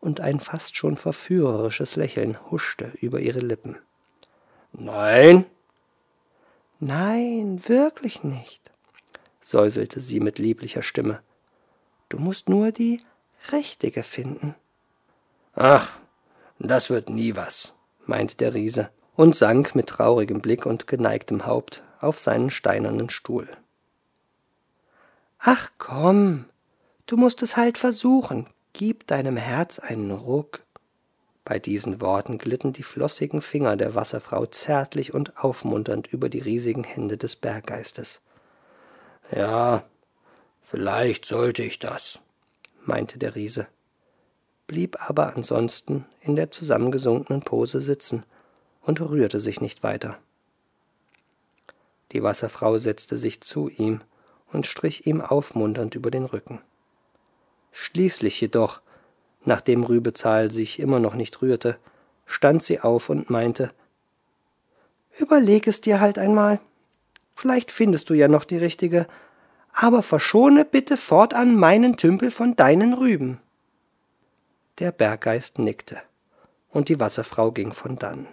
und 0.00 0.20
ein 0.20 0.40
fast 0.40 0.76
schon 0.76 0.96
verführerisches 0.96 1.96
Lächeln 1.96 2.38
huschte 2.50 2.92
über 3.00 3.20
ihre 3.20 3.40
Lippen. 3.40 3.76
Nein? 4.72 5.46
Nein, 6.78 7.62
wirklich 7.68 8.24
nicht, 8.24 8.70
säuselte 9.40 10.00
sie 10.00 10.20
mit 10.20 10.38
lieblicher 10.38 10.82
Stimme. 10.82 11.20
Du 12.08 12.18
musst 12.18 12.48
nur 12.48 12.72
die 12.72 13.02
richtige 13.52 14.02
finden. 14.02 14.54
Ach, 15.54 15.92
das 16.58 16.90
wird 16.90 17.10
nie 17.10 17.36
was, 17.36 17.74
meinte 18.06 18.36
der 18.36 18.54
Riese 18.54 18.90
und 19.16 19.36
sank 19.36 19.74
mit 19.74 19.88
traurigem 19.88 20.40
Blick 20.40 20.64
und 20.64 20.86
geneigtem 20.86 21.44
Haupt 21.44 21.82
auf 22.00 22.18
seinen 22.18 22.50
steinernen 22.50 23.10
Stuhl. 23.10 23.48
Ach 25.38 25.70
komm, 25.78 26.46
du 27.06 27.16
musst 27.16 27.42
es 27.42 27.56
halt 27.56 27.78
versuchen. 27.78 28.46
Gib 28.72 29.06
deinem 29.06 29.36
Herz 29.36 29.78
einen 29.78 30.10
Ruck. 30.10 30.62
Bei 31.44 31.58
diesen 31.58 32.00
Worten 32.00 32.38
glitten 32.38 32.72
die 32.72 32.82
flossigen 32.82 33.42
Finger 33.42 33.76
der 33.76 33.94
Wasserfrau 33.94 34.46
zärtlich 34.46 35.12
und 35.12 35.38
aufmunternd 35.42 36.06
über 36.06 36.28
die 36.28 36.38
riesigen 36.38 36.84
Hände 36.84 37.16
des 37.16 37.36
Berggeistes. 37.36 38.20
Ja, 39.34 39.84
vielleicht 40.62 41.26
sollte 41.26 41.62
ich 41.62 41.78
das, 41.78 42.20
meinte 42.84 43.18
der 43.18 43.34
Riese, 43.34 43.66
blieb 44.66 45.08
aber 45.08 45.34
ansonsten 45.36 46.04
in 46.20 46.36
der 46.36 46.50
zusammengesunkenen 46.50 47.42
Pose 47.42 47.80
sitzen 47.80 48.24
und 48.82 49.00
rührte 49.00 49.40
sich 49.40 49.60
nicht 49.60 49.82
weiter. 49.82 50.18
Die 52.12 52.22
Wasserfrau 52.22 52.78
setzte 52.78 53.16
sich 53.16 53.40
zu 53.40 53.68
ihm 53.68 54.00
und 54.52 54.66
strich 54.66 55.06
ihm 55.06 55.20
aufmunternd 55.20 55.94
über 55.94 56.10
den 56.10 56.24
Rücken. 56.24 56.60
Schließlich 57.72 58.40
jedoch 58.40 58.80
Nachdem 59.44 59.84
Rübezahl 59.84 60.50
sich 60.50 60.78
immer 60.78 61.00
noch 61.00 61.14
nicht 61.14 61.40
rührte, 61.40 61.78
stand 62.26 62.62
sie 62.62 62.80
auf 62.80 63.08
und 63.08 63.30
meinte 63.30 63.72
Überleg 65.18 65.66
es 65.66 65.80
dir 65.80 66.00
halt 66.00 66.18
einmal. 66.18 66.60
Vielleicht 67.34 67.70
findest 67.70 68.10
du 68.10 68.14
ja 68.14 68.28
noch 68.28 68.44
die 68.44 68.58
richtige, 68.58 69.06
aber 69.72 70.02
verschone 70.02 70.64
bitte 70.64 70.96
fortan 70.96 71.56
meinen 71.56 71.96
Tümpel 71.96 72.30
von 72.30 72.54
deinen 72.54 72.92
Rüben. 72.94 73.40
Der 74.78 74.92
Berggeist 74.92 75.58
nickte, 75.58 76.00
und 76.70 76.88
die 76.88 77.00
Wasserfrau 77.00 77.50
ging 77.50 77.72
von 77.72 77.96
dann. 77.96 78.28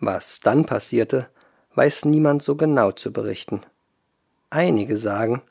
Was 0.00 0.40
dann 0.40 0.66
passierte, 0.66 1.28
weiß 1.74 2.06
niemand 2.06 2.42
so 2.42 2.56
genau 2.56 2.92
zu 2.92 3.12
berichten. 3.12 3.60
Einige 4.48 4.96
sagen, 4.96 5.42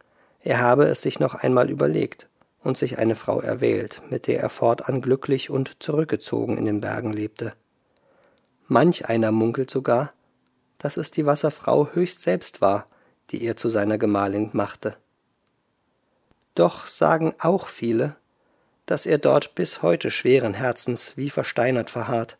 er 0.41 0.59
habe 0.59 0.85
es 0.85 1.01
sich 1.01 1.19
noch 1.19 1.35
einmal 1.35 1.69
überlegt 1.69 2.28
und 2.63 2.77
sich 2.77 2.97
eine 2.97 3.15
Frau 3.15 3.39
erwählt, 3.39 4.01
mit 4.09 4.27
der 4.27 4.41
er 4.41 4.49
fortan 4.49 5.01
glücklich 5.01 5.49
und 5.49 5.81
zurückgezogen 5.81 6.57
in 6.57 6.65
den 6.65 6.81
Bergen 6.81 7.13
lebte. 7.13 7.53
Manch 8.67 9.07
einer 9.07 9.31
munkelt 9.31 9.69
sogar, 9.69 10.13
dass 10.77 10.97
es 10.97 11.11
die 11.11 11.25
Wasserfrau 11.25 11.89
höchst 11.93 12.21
selbst 12.21 12.61
war, 12.61 12.87
die 13.31 13.43
er 13.43 13.55
zu 13.55 13.69
seiner 13.69 13.97
Gemahlin 13.97 14.49
machte. 14.53 14.97
Doch 16.55 16.87
sagen 16.87 17.33
auch 17.39 17.67
viele, 17.67 18.15
dass 18.85 19.05
er 19.05 19.17
dort 19.17 19.55
bis 19.55 19.81
heute 19.81 20.11
schweren 20.11 20.53
Herzens 20.53 21.15
wie 21.15 21.29
versteinert 21.29 21.89
verharrt 21.89 22.37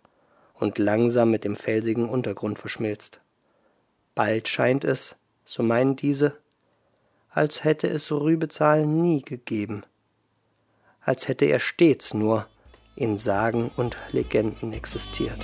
und 0.54 0.78
langsam 0.78 1.32
mit 1.32 1.44
dem 1.44 1.56
felsigen 1.56 2.10
Untergrund 2.10 2.60
verschmilzt. 2.60 3.22
Bald 4.16 4.48
scheint 4.48 4.84
es, 4.84 5.16
so 5.46 5.64
meinen 5.64 5.96
diese, 5.96 6.36
als 7.30 7.64
hätte 7.64 7.88
es 7.88 8.12
Rübezahl 8.12 8.86
nie 8.86 9.22
gegeben 9.22 9.84
als 11.10 11.28
hätte 11.28 11.46
er 11.46 11.60
stets 11.60 12.14
nur 12.14 12.46
in 12.96 13.18
Sagen 13.18 13.72
und 13.76 13.98
Legenden 14.12 14.74
existiert. 14.74 15.40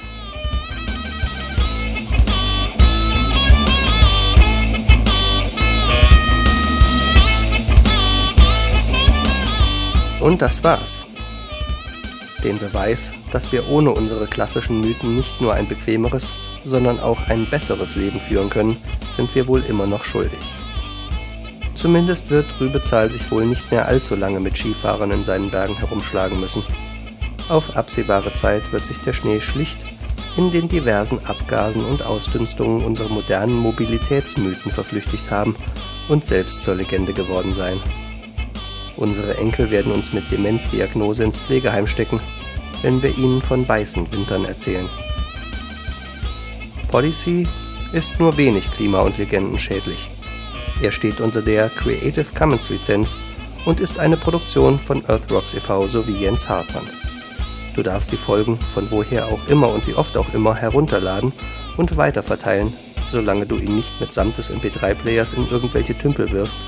Und 10.20 10.44
das 10.44 10.64
war's. 10.64 11.04
Den 12.44 12.60
Beweis, 12.60 13.12
dass 13.32 13.52
wir 13.52 13.68
ohne 13.68 13.90
unsere 13.90 14.28
klassischen 14.28 14.82
Mythen 14.82 15.16
nicht 15.16 15.42
nur 15.42 15.56
ein 15.56 15.68
bequemeres, 15.68 16.36
sondern 16.64 17.00
auch 17.00 17.28
ein 17.30 17.50
besseres 17.50 17.96
Leben 17.96 18.20
führen 18.20 18.52
können, 18.52 18.78
sind 19.18 19.34
wir 19.34 19.48
wohl 19.48 19.64
immer 19.68 19.88
noch 19.88 20.04
schuldig. 20.04 20.65
Zumindest 21.86 22.32
wird 22.32 22.48
Rübezahl 22.60 23.12
sich 23.12 23.30
wohl 23.30 23.46
nicht 23.46 23.70
mehr 23.70 23.88
allzu 23.88 24.16
lange 24.16 24.40
mit 24.40 24.58
Skifahrern 24.58 25.12
in 25.12 25.24
seinen 25.24 25.52
Bergen 25.52 25.78
herumschlagen 25.78 26.40
müssen. 26.40 26.64
Auf 27.48 27.78
absehbare 27.78 28.34
Zeit 28.34 28.64
wird 28.72 28.84
sich 28.84 28.98
der 29.02 29.14
Schnee 29.14 29.40
schlicht 29.40 29.78
in 30.36 30.52
den 30.52 30.68
diversen 30.68 31.24
Abgasen 31.28 31.86
und 31.86 32.04
Ausdünstungen 32.04 32.84
unserer 32.84 33.10
modernen 33.10 33.60
Mobilitätsmythen 33.60 34.72
verflüchtigt 34.72 35.30
haben 35.30 35.56
und 36.10 36.26
selbst 36.26 36.64
zur 36.64 36.74
Legende 36.74 37.14
geworden 37.14 37.54
sein. 37.54 37.80
Unsere 38.98 39.38
Enkel 39.38 39.70
werden 39.70 39.92
uns 39.92 40.12
mit 40.12 40.32
Demenzdiagnose 40.32 41.24
ins 41.24 41.38
Pflegeheim 41.38 41.86
stecken, 41.86 42.20
wenn 42.82 43.04
wir 43.04 43.16
ihnen 43.16 43.44
von 43.44 43.68
weißen 43.70 44.12
Wintern 44.12 44.46
erzählen. 44.46 44.90
Policy 46.88 47.48
ist 47.94 48.20
nur 48.20 48.36
wenig 48.38 48.72
klima- 48.72 49.02
und 49.02 49.20
legendenschädlich. 49.20 50.10
Er 50.82 50.92
steht 50.92 51.22
unter 51.22 51.42
der 51.42 51.70
Creative 51.70 52.26
Commons 52.38 52.70
Lizenz 52.70 53.16
und 53.66 53.80
ist 53.80 54.00
eine 54.00 54.18
Produktion 54.18 54.80
von 54.80 55.04
Earthrocks 55.08 55.54
e.V. 55.54 55.88
sowie 55.88 56.18
Jens 56.18 56.48
Hartmann. 56.50 56.88
Du 57.76 57.84
darfst 57.84 58.12
die 58.12 58.18
Folgen 58.18 58.60
von 58.74 58.90
woher 58.92 59.26
auch 59.28 59.48
immer 59.48 59.70
und 59.70 59.88
wie 59.88 59.96
oft 59.96 60.18
auch 60.18 60.34
immer 60.34 60.54
herunterladen 60.54 61.34
und 61.78 61.98
weiterverteilen, 61.98 62.74
solange 63.12 63.46
du 63.46 63.58
ihn 63.58 63.76
nicht 63.76 64.00
mitsamt 64.00 64.38
des 64.38 64.52
MP3-Players 64.52 65.34
in 65.34 65.50
irgendwelche 65.50 65.98
Tümpel 65.98 66.30
wirfst 66.32 66.60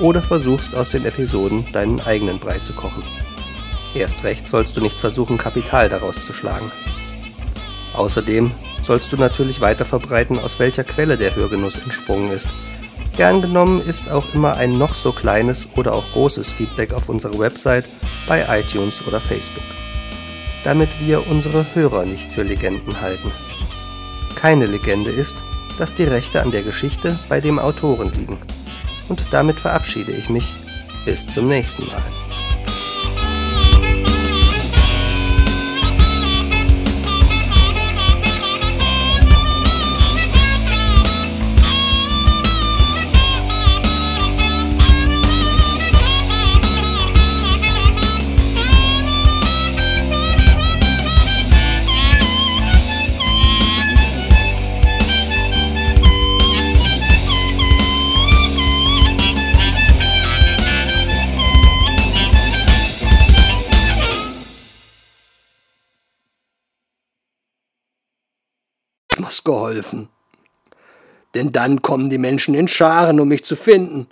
oder 0.00 0.22
versuchst 0.22 0.74
aus 0.74 0.90
den 0.90 1.04
Episoden 1.04 1.66
deinen 1.72 2.00
eigenen 2.00 2.38
Brei 2.38 2.58
zu 2.58 2.72
kochen. 2.72 3.02
Erst 3.94 4.24
recht 4.24 4.46
sollst 4.46 4.76
du 4.76 4.80
nicht 4.80 4.96
versuchen, 4.96 5.38
Kapital 5.38 5.88
daraus 5.88 6.22
zu 6.22 6.32
schlagen. 6.32 6.70
Außerdem 7.94 8.52
sollst 8.82 9.10
du 9.12 9.16
natürlich 9.16 9.60
weiter 9.60 9.84
verbreiten, 9.84 10.38
aus 10.38 10.58
welcher 10.58 10.84
Quelle 10.84 11.16
der 11.16 11.34
Hörgenuss 11.34 11.78
entsprungen 11.78 12.30
ist 12.30 12.48
Gern 13.18 13.42
genommen 13.42 13.82
ist 13.84 14.08
auch 14.12 14.32
immer 14.32 14.56
ein 14.58 14.78
noch 14.78 14.94
so 14.94 15.10
kleines 15.10 15.66
oder 15.74 15.92
auch 15.92 16.04
großes 16.12 16.52
Feedback 16.52 16.92
auf 16.92 17.08
unserer 17.08 17.36
Website, 17.36 17.84
bei 18.28 18.46
iTunes 18.60 19.04
oder 19.08 19.20
Facebook. 19.20 19.64
Damit 20.62 20.88
wir 21.00 21.26
unsere 21.26 21.66
Hörer 21.74 22.04
nicht 22.04 22.30
für 22.30 22.44
Legenden 22.44 23.00
halten. 23.00 23.32
Keine 24.36 24.66
Legende 24.66 25.10
ist, 25.10 25.34
dass 25.78 25.96
die 25.96 26.04
Rechte 26.04 26.40
an 26.40 26.52
der 26.52 26.62
Geschichte 26.62 27.18
bei 27.28 27.40
dem 27.40 27.58
Autoren 27.58 28.12
liegen. 28.12 28.38
Und 29.08 29.20
damit 29.32 29.58
verabschiede 29.58 30.12
ich 30.12 30.28
mich. 30.28 30.54
Bis 31.04 31.26
zum 31.26 31.48
nächsten 31.48 31.88
Mal. 31.88 32.27
Geholfen. 69.48 70.10
Denn 71.34 71.52
dann 71.52 71.80
kommen 71.80 72.10
die 72.10 72.18
Menschen 72.18 72.54
in 72.54 72.68
Scharen, 72.68 73.18
um 73.18 73.28
mich 73.28 73.44
zu 73.44 73.56
finden. 73.56 74.06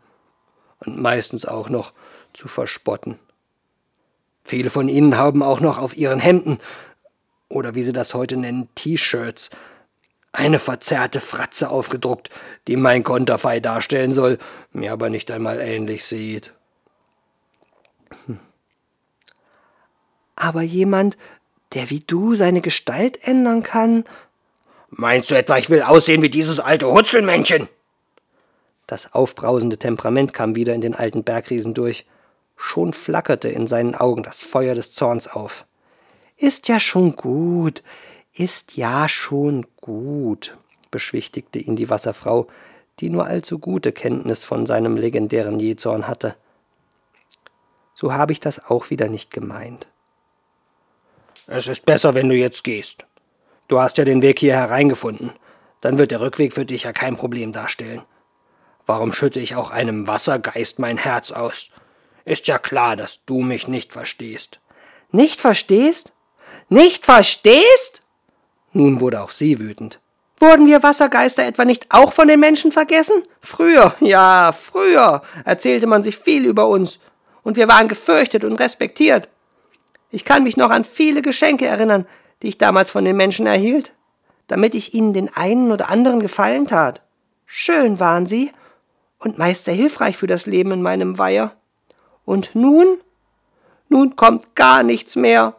Und 0.85 0.99
meistens 0.99 1.45
auch 1.45 1.69
noch 1.69 1.93
zu 2.33 2.49
verspotten. 2.49 3.19
Viele 4.45 4.71
von 4.71 4.89
ihnen 4.89 5.17
haben 5.17 5.43
auch 5.43 5.61
noch 5.61 5.79
auf 5.79 5.97
ihren 5.97 6.21
Hemden, 6.21 6.59
oder 7.49 7.75
wie 7.75 7.83
sie 7.83 7.93
das 7.93 8.15
heute 8.15 8.37
nennen, 8.37 8.69
T-Shirts, 8.75 9.51
eine 10.33 10.59
verzerrte 10.59 11.21
Fratze 11.21 11.71
aufgedruckt, 11.71 12.31
die 12.67 12.77
mein 12.77 13.03
Konterfei 13.03 13.61
darstellen 13.61 14.13
soll, 14.13 14.39
mir 14.73 14.93
aber 14.93 15.11
nicht 15.11 15.31
einmal 15.31 15.61
ähnlich 15.61 16.05
sieht. 16.05 16.53
Hm. 18.27 18.39
Aber 20.37 20.63
jemand, 20.63 21.17
der 21.75 21.91
wie 21.91 22.01
du 22.01 22.35
seine 22.35 22.61
Gestalt 22.61 23.27
ändern 23.27 23.63
kann, 23.63 24.05
Meinst 24.91 25.31
du 25.31 25.35
etwa, 25.37 25.59
ich 25.59 25.71
will 25.71 25.83
aussehen 25.83 26.23
wie 26.23 26.31
dieses 26.31 26.61
alte 26.61 26.91
Hutzelmännchen? 26.91 27.69
Das 28.87 29.15
aufbrausende 29.15 29.79
Temperament 29.79 30.33
kam 30.33 30.55
wieder 30.55 30.75
in 30.75 30.81
den 30.81 30.95
alten 30.95 31.25
Bergriesen 31.25 31.75
durch. 31.75 32.07
Schon 32.57 32.93
flackerte 32.93 33.49
in 33.49 33.67
seinen 33.67 33.95
Augen 33.95 34.23
das 34.23 34.43
Feuer 34.43 34.75
des 34.75 34.93
Zorns 34.93 35.27
auf. 35.29 35.67
Ist 36.37 36.69
ja 36.69 36.79
schon 36.79 37.17
gut, 37.17 37.83
ist 38.33 38.77
ja 38.77 39.09
schon 39.09 39.67
gut, 39.81 40.57
beschwichtigte 40.91 41.59
ihn 41.59 41.77
die 41.77 41.91
Wasserfrau, 41.91 42.47
die 43.01 43.11
nur 43.11 43.27
allzu 43.27 43.59
gute 43.59 43.93
Kenntnis 43.93 44.45
von 44.45 44.67
seinem 44.67 44.97
legendären 44.97 45.59
Jezorn 45.59 46.07
hatte. 46.07 46.37
So 47.95 48.13
habe 48.13 48.33
ich 48.33 48.41
das 48.41 48.65
auch 48.67 48.91
wieder 48.91 49.09
nicht 49.09 49.33
gemeint. 49.33 49.87
Es 51.47 51.67
ist 51.67 51.87
besser, 51.87 52.15
wenn 52.15 52.29
du 52.29 52.35
jetzt 52.35 52.65
gehst. 52.65 53.07
Du 53.69 53.81
hast 53.81 53.99
ja 53.99 54.05
den 54.05 54.23
Weg 54.23 54.39
hier 54.39 54.55
hereingefunden. 54.55 55.33
Dann 55.81 55.99
wird 55.99 56.11
der 56.11 56.21
Rückweg 56.21 56.53
für 56.53 56.65
dich 56.65 56.85
ja 56.85 56.93
kein 56.93 57.17
Problem 57.17 57.53
darstellen. 57.53 58.03
Warum 58.87 59.13
schütte 59.13 59.41
ich 59.41 59.57
auch 59.57 59.71
einem 59.71 60.07
Wassergeist 60.07 60.79
mein 60.79 60.97
Herz 60.97 61.33
aus? 61.33 61.71
Ist 62.25 62.47
ja 62.49 62.59
klar, 62.59 62.97
dass 62.97 63.25
du 63.25 63.41
mich 63.41 63.69
nicht 63.69 63.93
verstehst. 63.93 64.61
Nicht 65.11 65.41
verstehst? 65.41 66.13
Nicht 66.69 67.05
verstehst? 67.05 68.03
Nun 68.73 69.01
wurde 69.01 69.23
auch 69.23 69.31
sie 69.31 69.59
wütend. 69.59 70.01
Wurden 70.39 70.67
wir 70.67 70.83
Wassergeister 70.83 71.45
etwa 71.45 71.65
nicht 71.65 71.87
auch 71.89 72.13
von 72.13 72.29
den 72.29 72.41
Menschen 72.41 72.71
vergessen? 72.71 73.25
Früher, 73.41 73.95
ja, 74.01 74.53
früher 74.53 75.23
erzählte 75.45 75.87
man 75.87 76.03
sich 76.03 76.17
viel 76.17 76.45
über 76.45 76.69
uns, 76.69 77.01
und 77.43 77.57
wir 77.57 77.69
waren 77.69 77.87
gefürchtet 77.87 78.43
und 78.43 78.59
respektiert. 78.59 79.29
Ich 80.11 80.25
kann 80.25 80.43
mich 80.43 80.57
noch 80.57 80.71
an 80.71 80.85
viele 80.85 81.23
Geschenke 81.23 81.67
erinnern, 81.67 82.07
die 82.43 82.49
ich 82.49 82.59
damals 82.59 82.91
von 82.91 83.05
den 83.05 83.17
Menschen 83.17 83.47
erhielt, 83.47 83.93
damit 84.47 84.75
ich 84.75 84.95
ihnen 84.95 85.13
den 85.13 85.35
einen 85.35 85.73
oder 85.73 85.91
anderen 85.91 86.21
Gefallen 86.21 86.67
tat. 86.67 87.03
Schön 87.47 87.99
waren 88.01 88.27
sie 88.27 88.53
und 89.19 89.39
meist 89.39 89.65
sehr 89.65 89.75
hilfreich 89.75 90.17
für 90.17 90.27
das 90.27 90.47
Leben 90.47 90.73
in 90.73 90.83
meinem 90.83 91.19
Weiher. 91.19 91.53
Und 92.25 92.55
nun? 92.55 93.01
Nun 93.89 94.17
kommt 94.17 94.55
gar 94.55 94.83
nichts 94.83 95.17
mehr. 95.17 95.55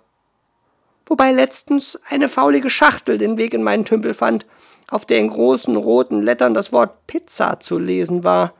Wobei 1.05 1.31
letztens 1.31 1.99
eine 2.09 2.27
faulige 2.27 2.69
Schachtel 2.69 3.17
den 3.17 3.37
Weg 3.37 3.53
in 3.53 3.63
meinen 3.63 3.85
Tümpel 3.85 4.13
fand, 4.13 4.45
auf 4.89 5.05
der 5.05 5.19
in 5.19 5.29
großen 5.29 5.75
roten 5.75 6.21
Lettern 6.21 6.53
das 6.53 6.71
Wort 6.71 7.07
Pizza 7.07 7.59
zu 7.59 7.79
lesen 7.79 8.23
war. 8.23 8.53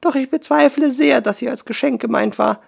Doch 0.00 0.14
ich 0.14 0.30
bezweifle 0.30 0.90
sehr, 0.90 1.20
dass 1.20 1.38
sie 1.38 1.48
als 1.48 1.64
Geschenk 1.64 2.00
gemeint 2.00 2.38
war. 2.38 2.60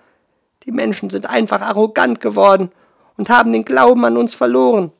Die 0.64 0.72
Menschen 0.72 1.10
sind 1.10 1.26
einfach 1.26 1.62
arrogant 1.62 2.20
geworden 2.20 2.70
und 3.16 3.29
haben 3.29 3.53
den 3.53 3.64
Glauben 3.64 4.05
an 4.05 4.16
uns 4.16 4.35
verloren. 4.35 4.92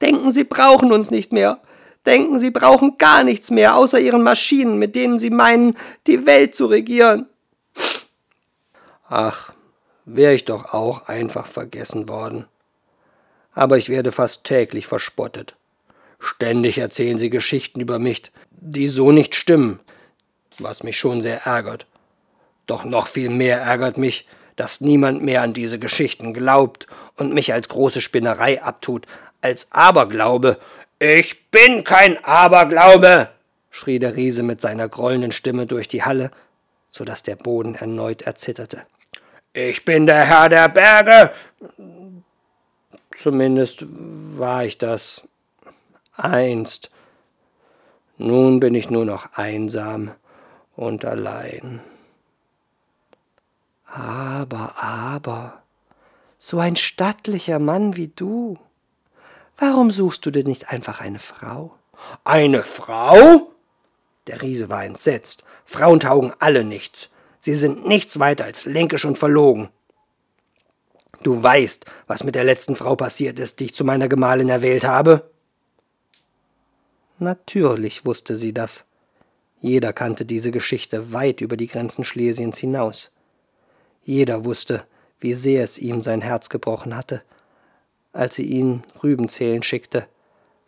Denken, 0.00 0.32
sie 0.32 0.44
brauchen 0.44 0.92
uns 0.92 1.10
nicht 1.10 1.32
mehr. 1.32 1.60
Denken, 2.06 2.38
sie 2.38 2.50
brauchen 2.50 2.96
gar 2.96 3.24
nichts 3.24 3.50
mehr, 3.50 3.76
außer 3.76 4.00
ihren 4.00 4.22
Maschinen, 4.22 4.78
mit 4.78 4.96
denen 4.96 5.18
sie 5.18 5.30
meinen, 5.30 5.76
die 6.06 6.24
Welt 6.26 6.54
zu 6.54 6.66
regieren. 6.66 7.26
Ach, 9.08 9.52
wäre 10.04 10.34
ich 10.34 10.44
doch 10.44 10.72
auch 10.72 11.08
einfach 11.08 11.46
vergessen 11.46 12.08
worden. 12.08 12.46
Aber 13.52 13.76
ich 13.76 13.88
werde 13.88 14.12
fast 14.12 14.44
täglich 14.44 14.86
verspottet. 14.86 15.56
Ständig 16.18 16.78
erzählen 16.78 17.18
sie 17.18 17.30
Geschichten 17.30 17.80
über 17.80 17.98
mich, 17.98 18.30
die 18.50 18.88
so 18.88 19.10
nicht 19.10 19.34
stimmen, 19.34 19.80
was 20.58 20.82
mich 20.82 20.98
schon 20.98 21.22
sehr 21.22 21.46
ärgert. 21.46 21.86
Doch 22.66 22.84
noch 22.84 23.08
viel 23.08 23.30
mehr 23.30 23.60
ärgert 23.60 23.98
mich, 23.98 24.26
dass 24.60 24.82
niemand 24.82 25.22
mehr 25.22 25.40
an 25.40 25.54
diese 25.54 25.78
Geschichten 25.78 26.34
glaubt 26.34 26.86
und 27.16 27.32
mich 27.32 27.54
als 27.54 27.70
große 27.70 28.02
Spinnerei 28.02 28.62
abtut, 28.62 29.06
als 29.40 29.72
Aberglaube. 29.72 30.58
Ich 30.98 31.48
bin 31.50 31.82
kein 31.82 32.22
Aberglaube, 32.22 33.30
schrie 33.70 33.98
der 33.98 34.16
Riese 34.16 34.42
mit 34.42 34.60
seiner 34.60 34.86
grollenden 34.86 35.32
Stimme 35.32 35.64
durch 35.64 35.88
die 35.88 36.02
Halle, 36.02 36.30
so 36.90 37.06
dass 37.06 37.22
der 37.22 37.36
Boden 37.36 37.74
erneut 37.74 38.20
erzitterte. 38.20 38.82
Ich 39.54 39.86
bin 39.86 40.04
der 40.04 40.26
Herr 40.26 40.50
der 40.50 40.68
Berge. 40.68 41.30
Zumindest 43.12 43.86
war 43.88 44.66
ich 44.66 44.76
das 44.76 45.22
einst. 46.18 46.90
Nun 48.18 48.60
bin 48.60 48.74
ich 48.74 48.90
nur 48.90 49.06
noch 49.06 49.32
einsam 49.32 50.10
und 50.76 51.06
allein. 51.06 51.80
Aber, 53.90 54.80
aber, 54.82 55.62
so 56.38 56.58
ein 56.60 56.76
stattlicher 56.76 57.58
Mann 57.58 57.96
wie 57.96 58.08
du, 58.08 58.56
warum 59.58 59.90
suchst 59.90 60.24
du 60.24 60.30
dir 60.30 60.44
nicht 60.44 60.70
einfach 60.70 61.00
eine 61.00 61.18
Frau? 61.18 61.74
Eine 62.24 62.62
Frau? 62.62 63.52
Der 64.26 64.42
Riese 64.42 64.68
war 64.68 64.84
entsetzt. 64.84 65.42
Frauen 65.64 66.00
taugen 66.00 66.32
alle 66.38 66.64
nichts. 66.64 67.10
Sie 67.38 67.54
sind 67.54 67.86
nichts 67.86 68.18
weiter 68.18 68.44
als 68.44 68.64
linkisch 68.64 69.04
und 69.04 69.18
verlogen. 69.18 69.70
Du 71.22 71.42
weißt, 71.42 71.84
was 72.06 72.24
mit 72.24 72.34
der 72.34 72.44
letzten 72.44 72.76
Frau 72.76 72.96
passiert 72.96 73.38
ist, 73.38 73.60
die 73.60 73.66
ich 73.66 73.74
zu 73.74 73.84
meiner 73.84 74.08
Gemahlin 74.08 74.48
erwählt 74.48 74.84
habe? 74.84 75.30
Natürlich 77.18 78.06
wusste 78.06 78.36
sie 78.36 78.54
das. 78.54 78.84
Jeder 79.60 79.92
kannte 79.92 80.24
diese 80.24 80.50
Geschichte 80.50 81.12
weit 81.12 81.42
über 81.42 81.56
die 81.56 81.66
Grenzen 81.66 82.04
Schlesiens 82.04 82.56
hinaus. 82.56 83.10
Jeder 84.02 84.44
wusste, 84.44 84.84
wie 85.18 85.34
sehr 85.34 85.64
es 85.64 85.78
ihm 85.78 86.02
sein 86.02 86.20
Herz 86.22 86.48
gebrochen 86.48 86.96
hatte, 86.96 87.22
als 88.12 88.34
sie 88.34 88.46
ihn 88.46 88.82
Rüben 89.02 89.28
zählen 89.28 89.62
schickte, 89.62 90.06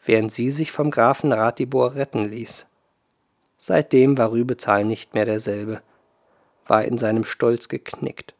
während 0.04 0.32
sie 0.32 0.50
sich 0.50 0.72
vom 0.72 0.90
Grafen 0.90 1.32
Ratibor 1.32 1.94
retten 1.94 2.28
ließ. 2.28 2.66
Seitdem 3.58 4.18
war 4.18 4.32
Rübezahl 4.32 4.84
nicht 4.84 5.14
mehr 5.14 5.24
derselbe, 5.24 5.82
war 6.66 6.84
in 6.84 6.98
seinem 6.98 7.24
Stolz 7.24 7.68
geknickt 7.68 8.34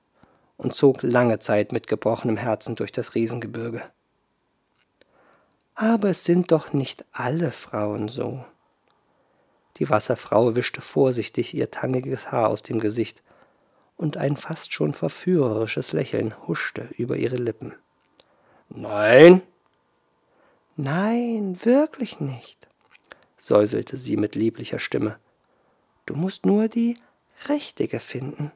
und 0.57 0.74
zog 0.74 1.02
lange 1.02 1.38
Zeit 1.38 1.72
mit 1.72 1.87
gebrochenem 1.87 2.37
Herzen 2.37 2.76
durch 2.76 2.92
das 2.92 3.14
Riesengebirge. 3.14 3.83
Aber 5.74 6.11
es 6.11 6.24
sind 6.24 6.52
doch 6.52 6.72
nicht 6.72 7.05
alle 7.12 7.50
Frauen 7.50 8.09
so. 8.09 8.44
Die 9.78 9.88
Wasserfrau 9.88 10.55
wischte 10.55 10.81
vorsichtig 10.81 11.55
ihr 11.55 11.70
tangiges 11.70 12.31
Haar 12.31 12.48
aus 12.48 12.62
dem 12.62 12.78
Gesicht, 12.78 13.22
und 14.03 14.17
ein 14.17 14.37
fast 14.37 14.75
schon 14.75 14.95
verführerisches 14.95 15.93
Lächeln 15.93 16.35
huschte 16.49 16.88
über 16.99 17.17
ihre 17.17 17.37
Lippen. 17.37 17.73
Nein? 18.69 19.43
Nein, 20.77 21.65
wirklich 21.65 22.19
nicht, 22.19 22.67
säuselte 23.37 23.97
sie 23.97 24.17
mit 24.17 24.35
lieblicher 24.35 24.81
Stimme. 24.81 25.19
Du 26.05 26.15
musst 26.15 26.47
nur 26.47 26.67
die 26.67 26.99
richtige 27.49 28.01
finden. 28.01 28.51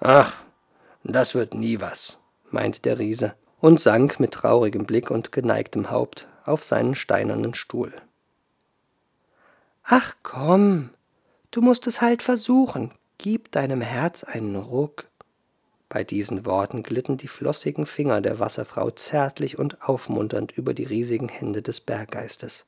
Ach, 0.00 0.34
das 1.04 1.36
wird 1.36 1.54
nie 1.54 1.80
was, 1.80 2.18
meinte 2.50 2.80
der 2.80 2.98
Riese 2.98 3.34
und 3.60 3.78
sank 3.78 4.18
mit 4.18 4.32
traurigem 4.32 4.84
Blick 4.84 5.12
und 5.12 5.30
geneigtem 5.30 5.90
Haupt 5.90 6.26
auf 6.44 6.64
seinen 6.64 6.96
steinernen 6.96 7.54
Stuhl. 7.54 7.94
Ach 9.84 10.16
komm, 10.24 10.90
du 11.52 11.60
musst 11.60 11.86
es 11.86 12.00
halt 12.00 12.22
versuchen, 12.22 12.90
gib 13.22 13.52
deinem 13.52 13.82
Herz 13.82 14.24
einen 14.24 14.56
Ruck. 14.56 15.06
Bei 15.90 16.04
diesen 16.04 16.46
Worten 16.46 16.82
glitten 16.82 17.18
die 17.18 17.28
flossigen 17.28 17.84
Finger 17.84 18.22
der 18.22 18.38
Wasserfrau 18.38 18.90
zärtlich 18.92 19.58
und 19.58 19.86
aufmunternd 19.86 20.52
über 20.52 20.72
die 20.72 20.84
riesigen 20.84 21.28
Hände 21.28 21.60
des 21.60 21.80
Berggeistes. 21.80 22.64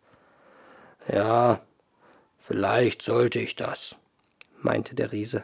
Ja, 1.09 1.63
vielleicht 2.39 3.01
sollte 3.01 3.39
ich 3.39 3.57
das, 3.57 3.97
meinte 4.61 4.95
der 4.95 5.13
Riese, 5.13 5.43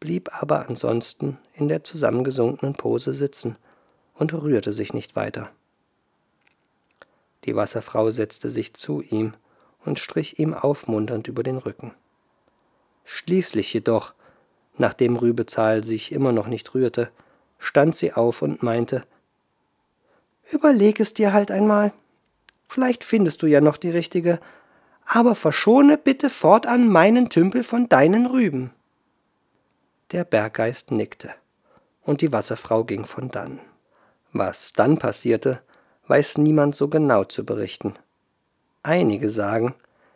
blieb 0.00 0.30
aber 0.42 0.66
ansonsten 0.70 1.36
in 1.52 1.68
der 1.68 1.84
zusammengesunkenen 1.84 2.76
Pose 2.76 3.12
sitzen 3.12 3.56
und 4.14 4.32
rührte 4.32 4.72
sich 4.72 4.94
nicht 4.94 5.16
weiter. 5.16 5.50
Die 7.44 7.54
Wasserfrau 7.54 8.10
setzte 8.10 8.48
sich 8.48 8.72
zu 8.72 9.02
ihm 9.02 9.34
und 9.84 9.98
strich 9.98 10.38
ihm 10.38 10.54
aufmunternd 10.54 11.28
über 11.28 11.42
den 11.42 11.58
Rücken. 11.58 11.92
Schließlich 13.10 13.72
jedoch, 13.72 14.12
nachdem 14.76 15.16
Rübezahl 15.16 15.82
sich 15.82 16.12
immer 16.12 16.30
noch 16.30 16.46
nicht 16.46 16.74
rührte, 16.74 17.10
stand 17.58 17.96
sie 17.96 18.12
auf 18.12 18.42
und 18.42 18.62
meinte 18.62 19.02
Überleg 20.52 21.00
es 21.00 21.14
dir 21.14 21.32
halt 21.32 21.50
einmal. 21.50 21.94
Vielleicht 22.68 23.04
findest 23.04 23.40
du 23.40 23.46
ja 23.46 23.62
noch 23.62 23.78
die 23.78 23.90
richtige, 23.90 24.40
aber 25.06 25.34
verschone 25.34 25.96
bitte 25.96 26.28
fortan 26.28 26.90
meinen 26.90 27.30
Tümpel 27.30 27.64
von 27.64 27.88
deinen 27.88 28.26
Rüben. 28.26 28.72
Der 30.12 30.24
Berggeist 30.24 30.90
nickte, 30.90 31.30
und 32.02 32.20
die 32.20 32.30
Wasserfrau 32.30 32.84
ging 32.84 33.06
von 33.06 33.30
dann. 33.30 33.58
Was 34.34 34.74
dann 34.74 34.98
passierte, 34.98 35.62
weiß 36.08 36.36
niemand 36.36 36.74
so 36.74 36.88
genau 36.88 37.24
zu 37.24 37.46
berichten. 37.46 37.94
Einige 38.82 39.30
sagen, 39.30 39.74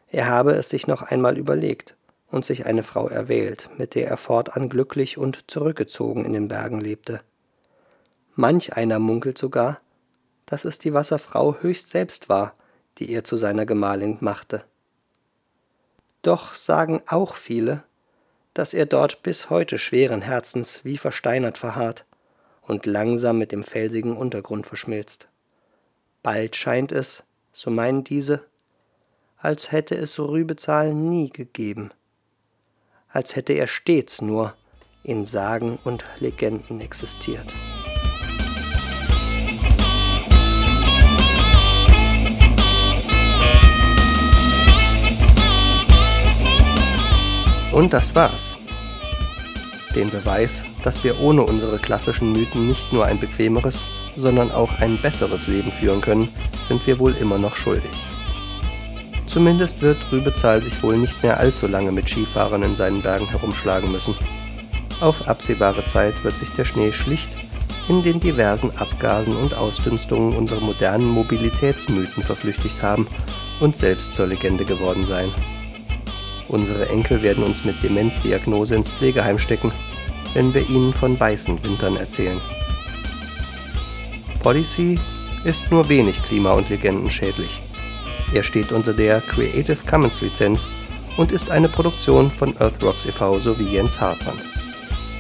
er 0.09 0.29
habe 0.29 0.53
es 0.53 0.69
sich 0.69 0.87
noch 0.87 1.01
einmal 1.01 1.39
überlegt 1.39 1.97
und 2.33 2.45
sich 2.45 2.67
eine 2.67 2.83
Frau 2.83 3.09
erwählt, 3.09 3.71
mit 3.77 3.95
der 3.95 4.09
er 4.09 4.17
fortan 4.17 4.69
glücklich 4.69 5.19
und 5.19 5.51
zurückgezogen 5.51 6.25
in 6.25 6.33
den 6.33 6.49
Bergen 6.49 6.81
lebte. 6.81 7.21
Manch 8.35 8.75
einer 8.75 8.99
munkelt 8.99 9.37
sogar, 9.37 9.81
dass 10.47 10.65
es 10.65 10.79
die 10.79 10.95
Wasserfrau 10.95 11.57
höchst 11.61 11.91
selbst 11.91 12.29
war, 12.29 12.55
die 12.99 13.13
er 13.13 13.23
zu 13.23 13.37
seiner 13.37 13.67
Gemahlin 13.67 14.17
machte. 14.21 14.65
Doch 16.23 16.55
sagen 16.55 17.03
auch 17.07 17.35
viele, 17.35 17.85
dass 18.55 18.75
er 18.75 18.87
dort 18.87 19.23
bis 19.23 19.51
heute 19.51 19.79
schweren 19.79 20.23
Herzens 20.23 20.85
wie 20.85 20.97
versteinert 20.97 21.59
verharrt 21.59 22.07
und 22.63 22.87
langsam 22.87 23.39
mit 23.39 23.53
dem 23.53 23.63
felsigen 23.63 24.17
Untergrund 24.17 24.67
verschmilzt. 24.67 25.29
Bald 26.23 26.57
scheint 26.57 26.93
es, 26.93 27.25
so 27.53 27.71
meinen 27.71 28.05
diese, 28.05 28.45
als 29.37 29.73
hätte 29.73 29.97
es 29.97 30.19
Rübezahl 30.19 30.95
nie 30.95 31.29
gegeben, 31.29 31.91
als 33.13 33.37
hätte 33.37 33.53
er 33.53 33.67
stets 33.67 34.23
nur 34.23 34.55
in 35.05 35.25
Sagen 35.25 35.79
und 35.85 36.05
Legenden 36.19 36.81
existiert. 36.81 37.47
Und 47.73 47.93
das 47.93 48.15
war's. 48.15 48.57
Den 49.95 50.11
Beweis, 50.11 50.63
dass 50.85 51.03
wir 51.05 51.21
ohne 51.21 51.43
unsere 51.43 51.79
klassischen 51.79 52.33
Mythen 52.33 52.69
nicht 52.69 52.93
nur 52.93 53.07
ein 53.07 53.19
bequemeres, 53.19 53.85
sondern 54.15 54.51
auch 54.51 54.81
ein 54.81 55.01
besseres 55.01 55.47
Leben 55.47 55.73
führen 55.73 56.03
können, 56.03 56.29
sind 56.69 56.87
wir 56.87 56.99
wohl 56.99 57.15
immer 57.17 57.39
noch 57.39 57.57
schuldig. 57.57 58.12
Zumindest 59.27 59.81
wird 59.83 59.99
Rübezahl 60.11 60.63
sich 60.63 60.83
wohl 60.83 60.97
nicht 60.97 61.23
mehr 61.23 61.39
allzu 61.39 61.67
lange 61.67 61.93
mit 61.93 62.09
Skifahrern 62.09 62.63
in 62.63 62.77
seinen 62.77 63.03
Bergen 63.03 63.29
herumschlagen 63.29 63.91
müssen. 63.91 64.15
Auf 65.01 65.29
absehbare 65.29 65.85
Zeit 65.85 66.23
wird 66.23 66.37
sich 66.37 66.51
der 66.51 66.65
Schnee 66.65 66.93
schlicht 66.93 67.31
in 67.89 68.03
den 68.03 68.21
diversen 68.21 68.71
Abgasen 68.77 69.37
und 69.37 69.55
Ausdünstungen 69.55 70.37
unserer 70.37 70.61
modernen 70.61 71.09
Mobilitätsmythen 71.09 72.23
verflüchtigt 72.23 72.83
haben 72.83 73.07
und 73.61 73.77
selbst 73.77 74.15
zur 74.15 74.27
Legende 74.27 74.65
geworden 74.65 75.05
sein. 75.05 75.29
Unsere 76.49 76.89
Enkel 76.91 77.23
werden 77.23 77.45
uns 77.45 77.65
mit 77.65 77.83
Demenzdiagnose 77.83 78.75
ins 78.77 78.89
Pflegeheim 78.91 79.39
stecken, 79.39 79.73
wenn 80.35 80.53
wir 80.53 80.69
ihnen 80.69 80.93
von 80.93 81.19
weißen 81.19 81.65
Wintern 81.65 81.97
erzählen. 81.97 82.41
Policy 84.43 84.99
ist 85.45 85.71
nur 85.71 85.89
wenig 85.89 86.23
klima- 86.23 86.53
und 86.53 86.69
legendenschädlich. 86.69 87.62
Er 88.35 88.43
steht 88.43 88.73
unter 88.73 88.95
der 88.95 89.21
Creative 89.21 89.77
Commons 89.89 90.21
Lizenz 90.21 90.67
und 91.17 91.33
ist 91.33 91.51
eine 91.51 91.69
Produktion 91.69 92.31
von 92.31 92.57
Earthrocks 92.59 93.05
e.V. 93.05 93.39
sowie 93.39 93.75
Jens 93.75 94.01
Hartmann. 94.01 94.41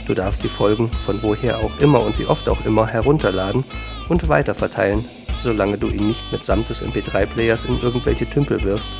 Du 0.06 0.14
darfst 0.14 0.42
die 0.42 0.48
Folgen 0.48 0.90
von 1.06 1.22
woher 1.22 1.58
auch 1.58 1.78
immer 1.78 2.00
und 2.00 2.18
wie 2.18 2.26
oft 2.26 2.48
auch 2.48 2.64
immer 2.64 2.86
herunterladen 2.86 3.64
und 4.08 4.28
weiterverteilen, 4.28 5.04
solange 5.42 5.78
du 5.78 5.88
ihn 5.88 6.08
nicht 6.08 6.32
mitsamt 6.32 6.68
des 6.70 6.82
MP3-Players 6.82 7.66
in 7.66 7.80
irgendwelche 7.80 8.28
Tümpel 8.28 8.62
wirfst 8.62 8.90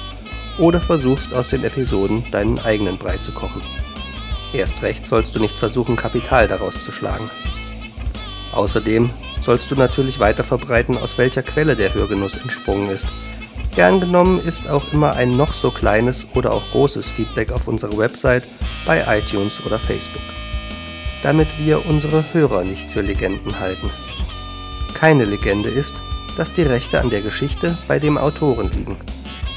oder 0.59 0.81
versuchst 0.81 1.33
aus 1.33 1.49
den 1.49 1.65
Episoden 1.65 2.25
deinen 2.31 2.59
eigenen 2.59 2.99
Brei 2.99 3.17
zu 3.17 3.33
kochen. 3.33 3.63
Erst 4.53 4.83
recht 4.83 5.07
sollst 5.07 5.35
du 5.35 5.41
nicht 5.41 5.55
versuchen, 5.55 5.97
Kapital 5.97 6.47
daraus 6.47 6.83
zu 6.85 6.93
schlagen. 6.93 7.31
Außerdem 8.53 9.09
sollst 9.41 9.71
du 9.71 9.77
natürlich 9.77 10.21
weiter 10.21 10.45
verbreiten, 10.45 10.97
aus 10.99 11.17
welcher 11.17 11.43
Quelle 11.43 11.75
der 11.75 11.95
Hörgenuss 11.95 12.37
entsprungen 12.37 12.91
ist. 12.91 13.07
Gern 13.75 14.01
genommen 14.01 14.39
ist 14.39 14.69
auch 14.69 14.93
immer 14.93 15.15
ein 15.15 15.37
noch 15.37 15.55
so 15.55 15.71
kleines 15.71 16.27
oder 16.35 16.53
auch 16.53 16.63
großes 16.73 17.09
Feedback 17.09 17.51
auf 17.53 17.69
unserer 17.69 17.97
Website, 17.97 18.45
bei 18.85 19.03
iTunes 19.19 19.65
oder 19.65 19.79
Facebook. 19.79 20.23
Damit 21.23 21.49
wir 21.59 21.87
unsere 21.87 22.25
Hörer 22.33 22.65
nicht 22.65 22.91
für 22.91 23.01
Legenden 23.01 23.59
halten. 23.61 23.89
Keine 24.95 25.25
Legende 25.25 25.71
ist, 25.71 25.95
dass 26.37 26.53
die 26.53 26.63
Rechte 26.63 27.01
an 27.01 27.11
der 27.11 27.23
Geschichte 27.23 27.77
bei 27.89 27.99
dem 27.99 28.19
Autoren 28.19 28.71
liegen. 28.73 28.97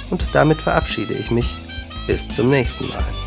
Und 0.09 0.23
damit 0.33 0.61
verabschiede 0.61 1.13
ich 1.13 1.31
mich. 1.31 1.53
Bis 2.07 2.29
zum 2.29 2.49
nächsten 2.49 2.87
Mal. 2.87 3.24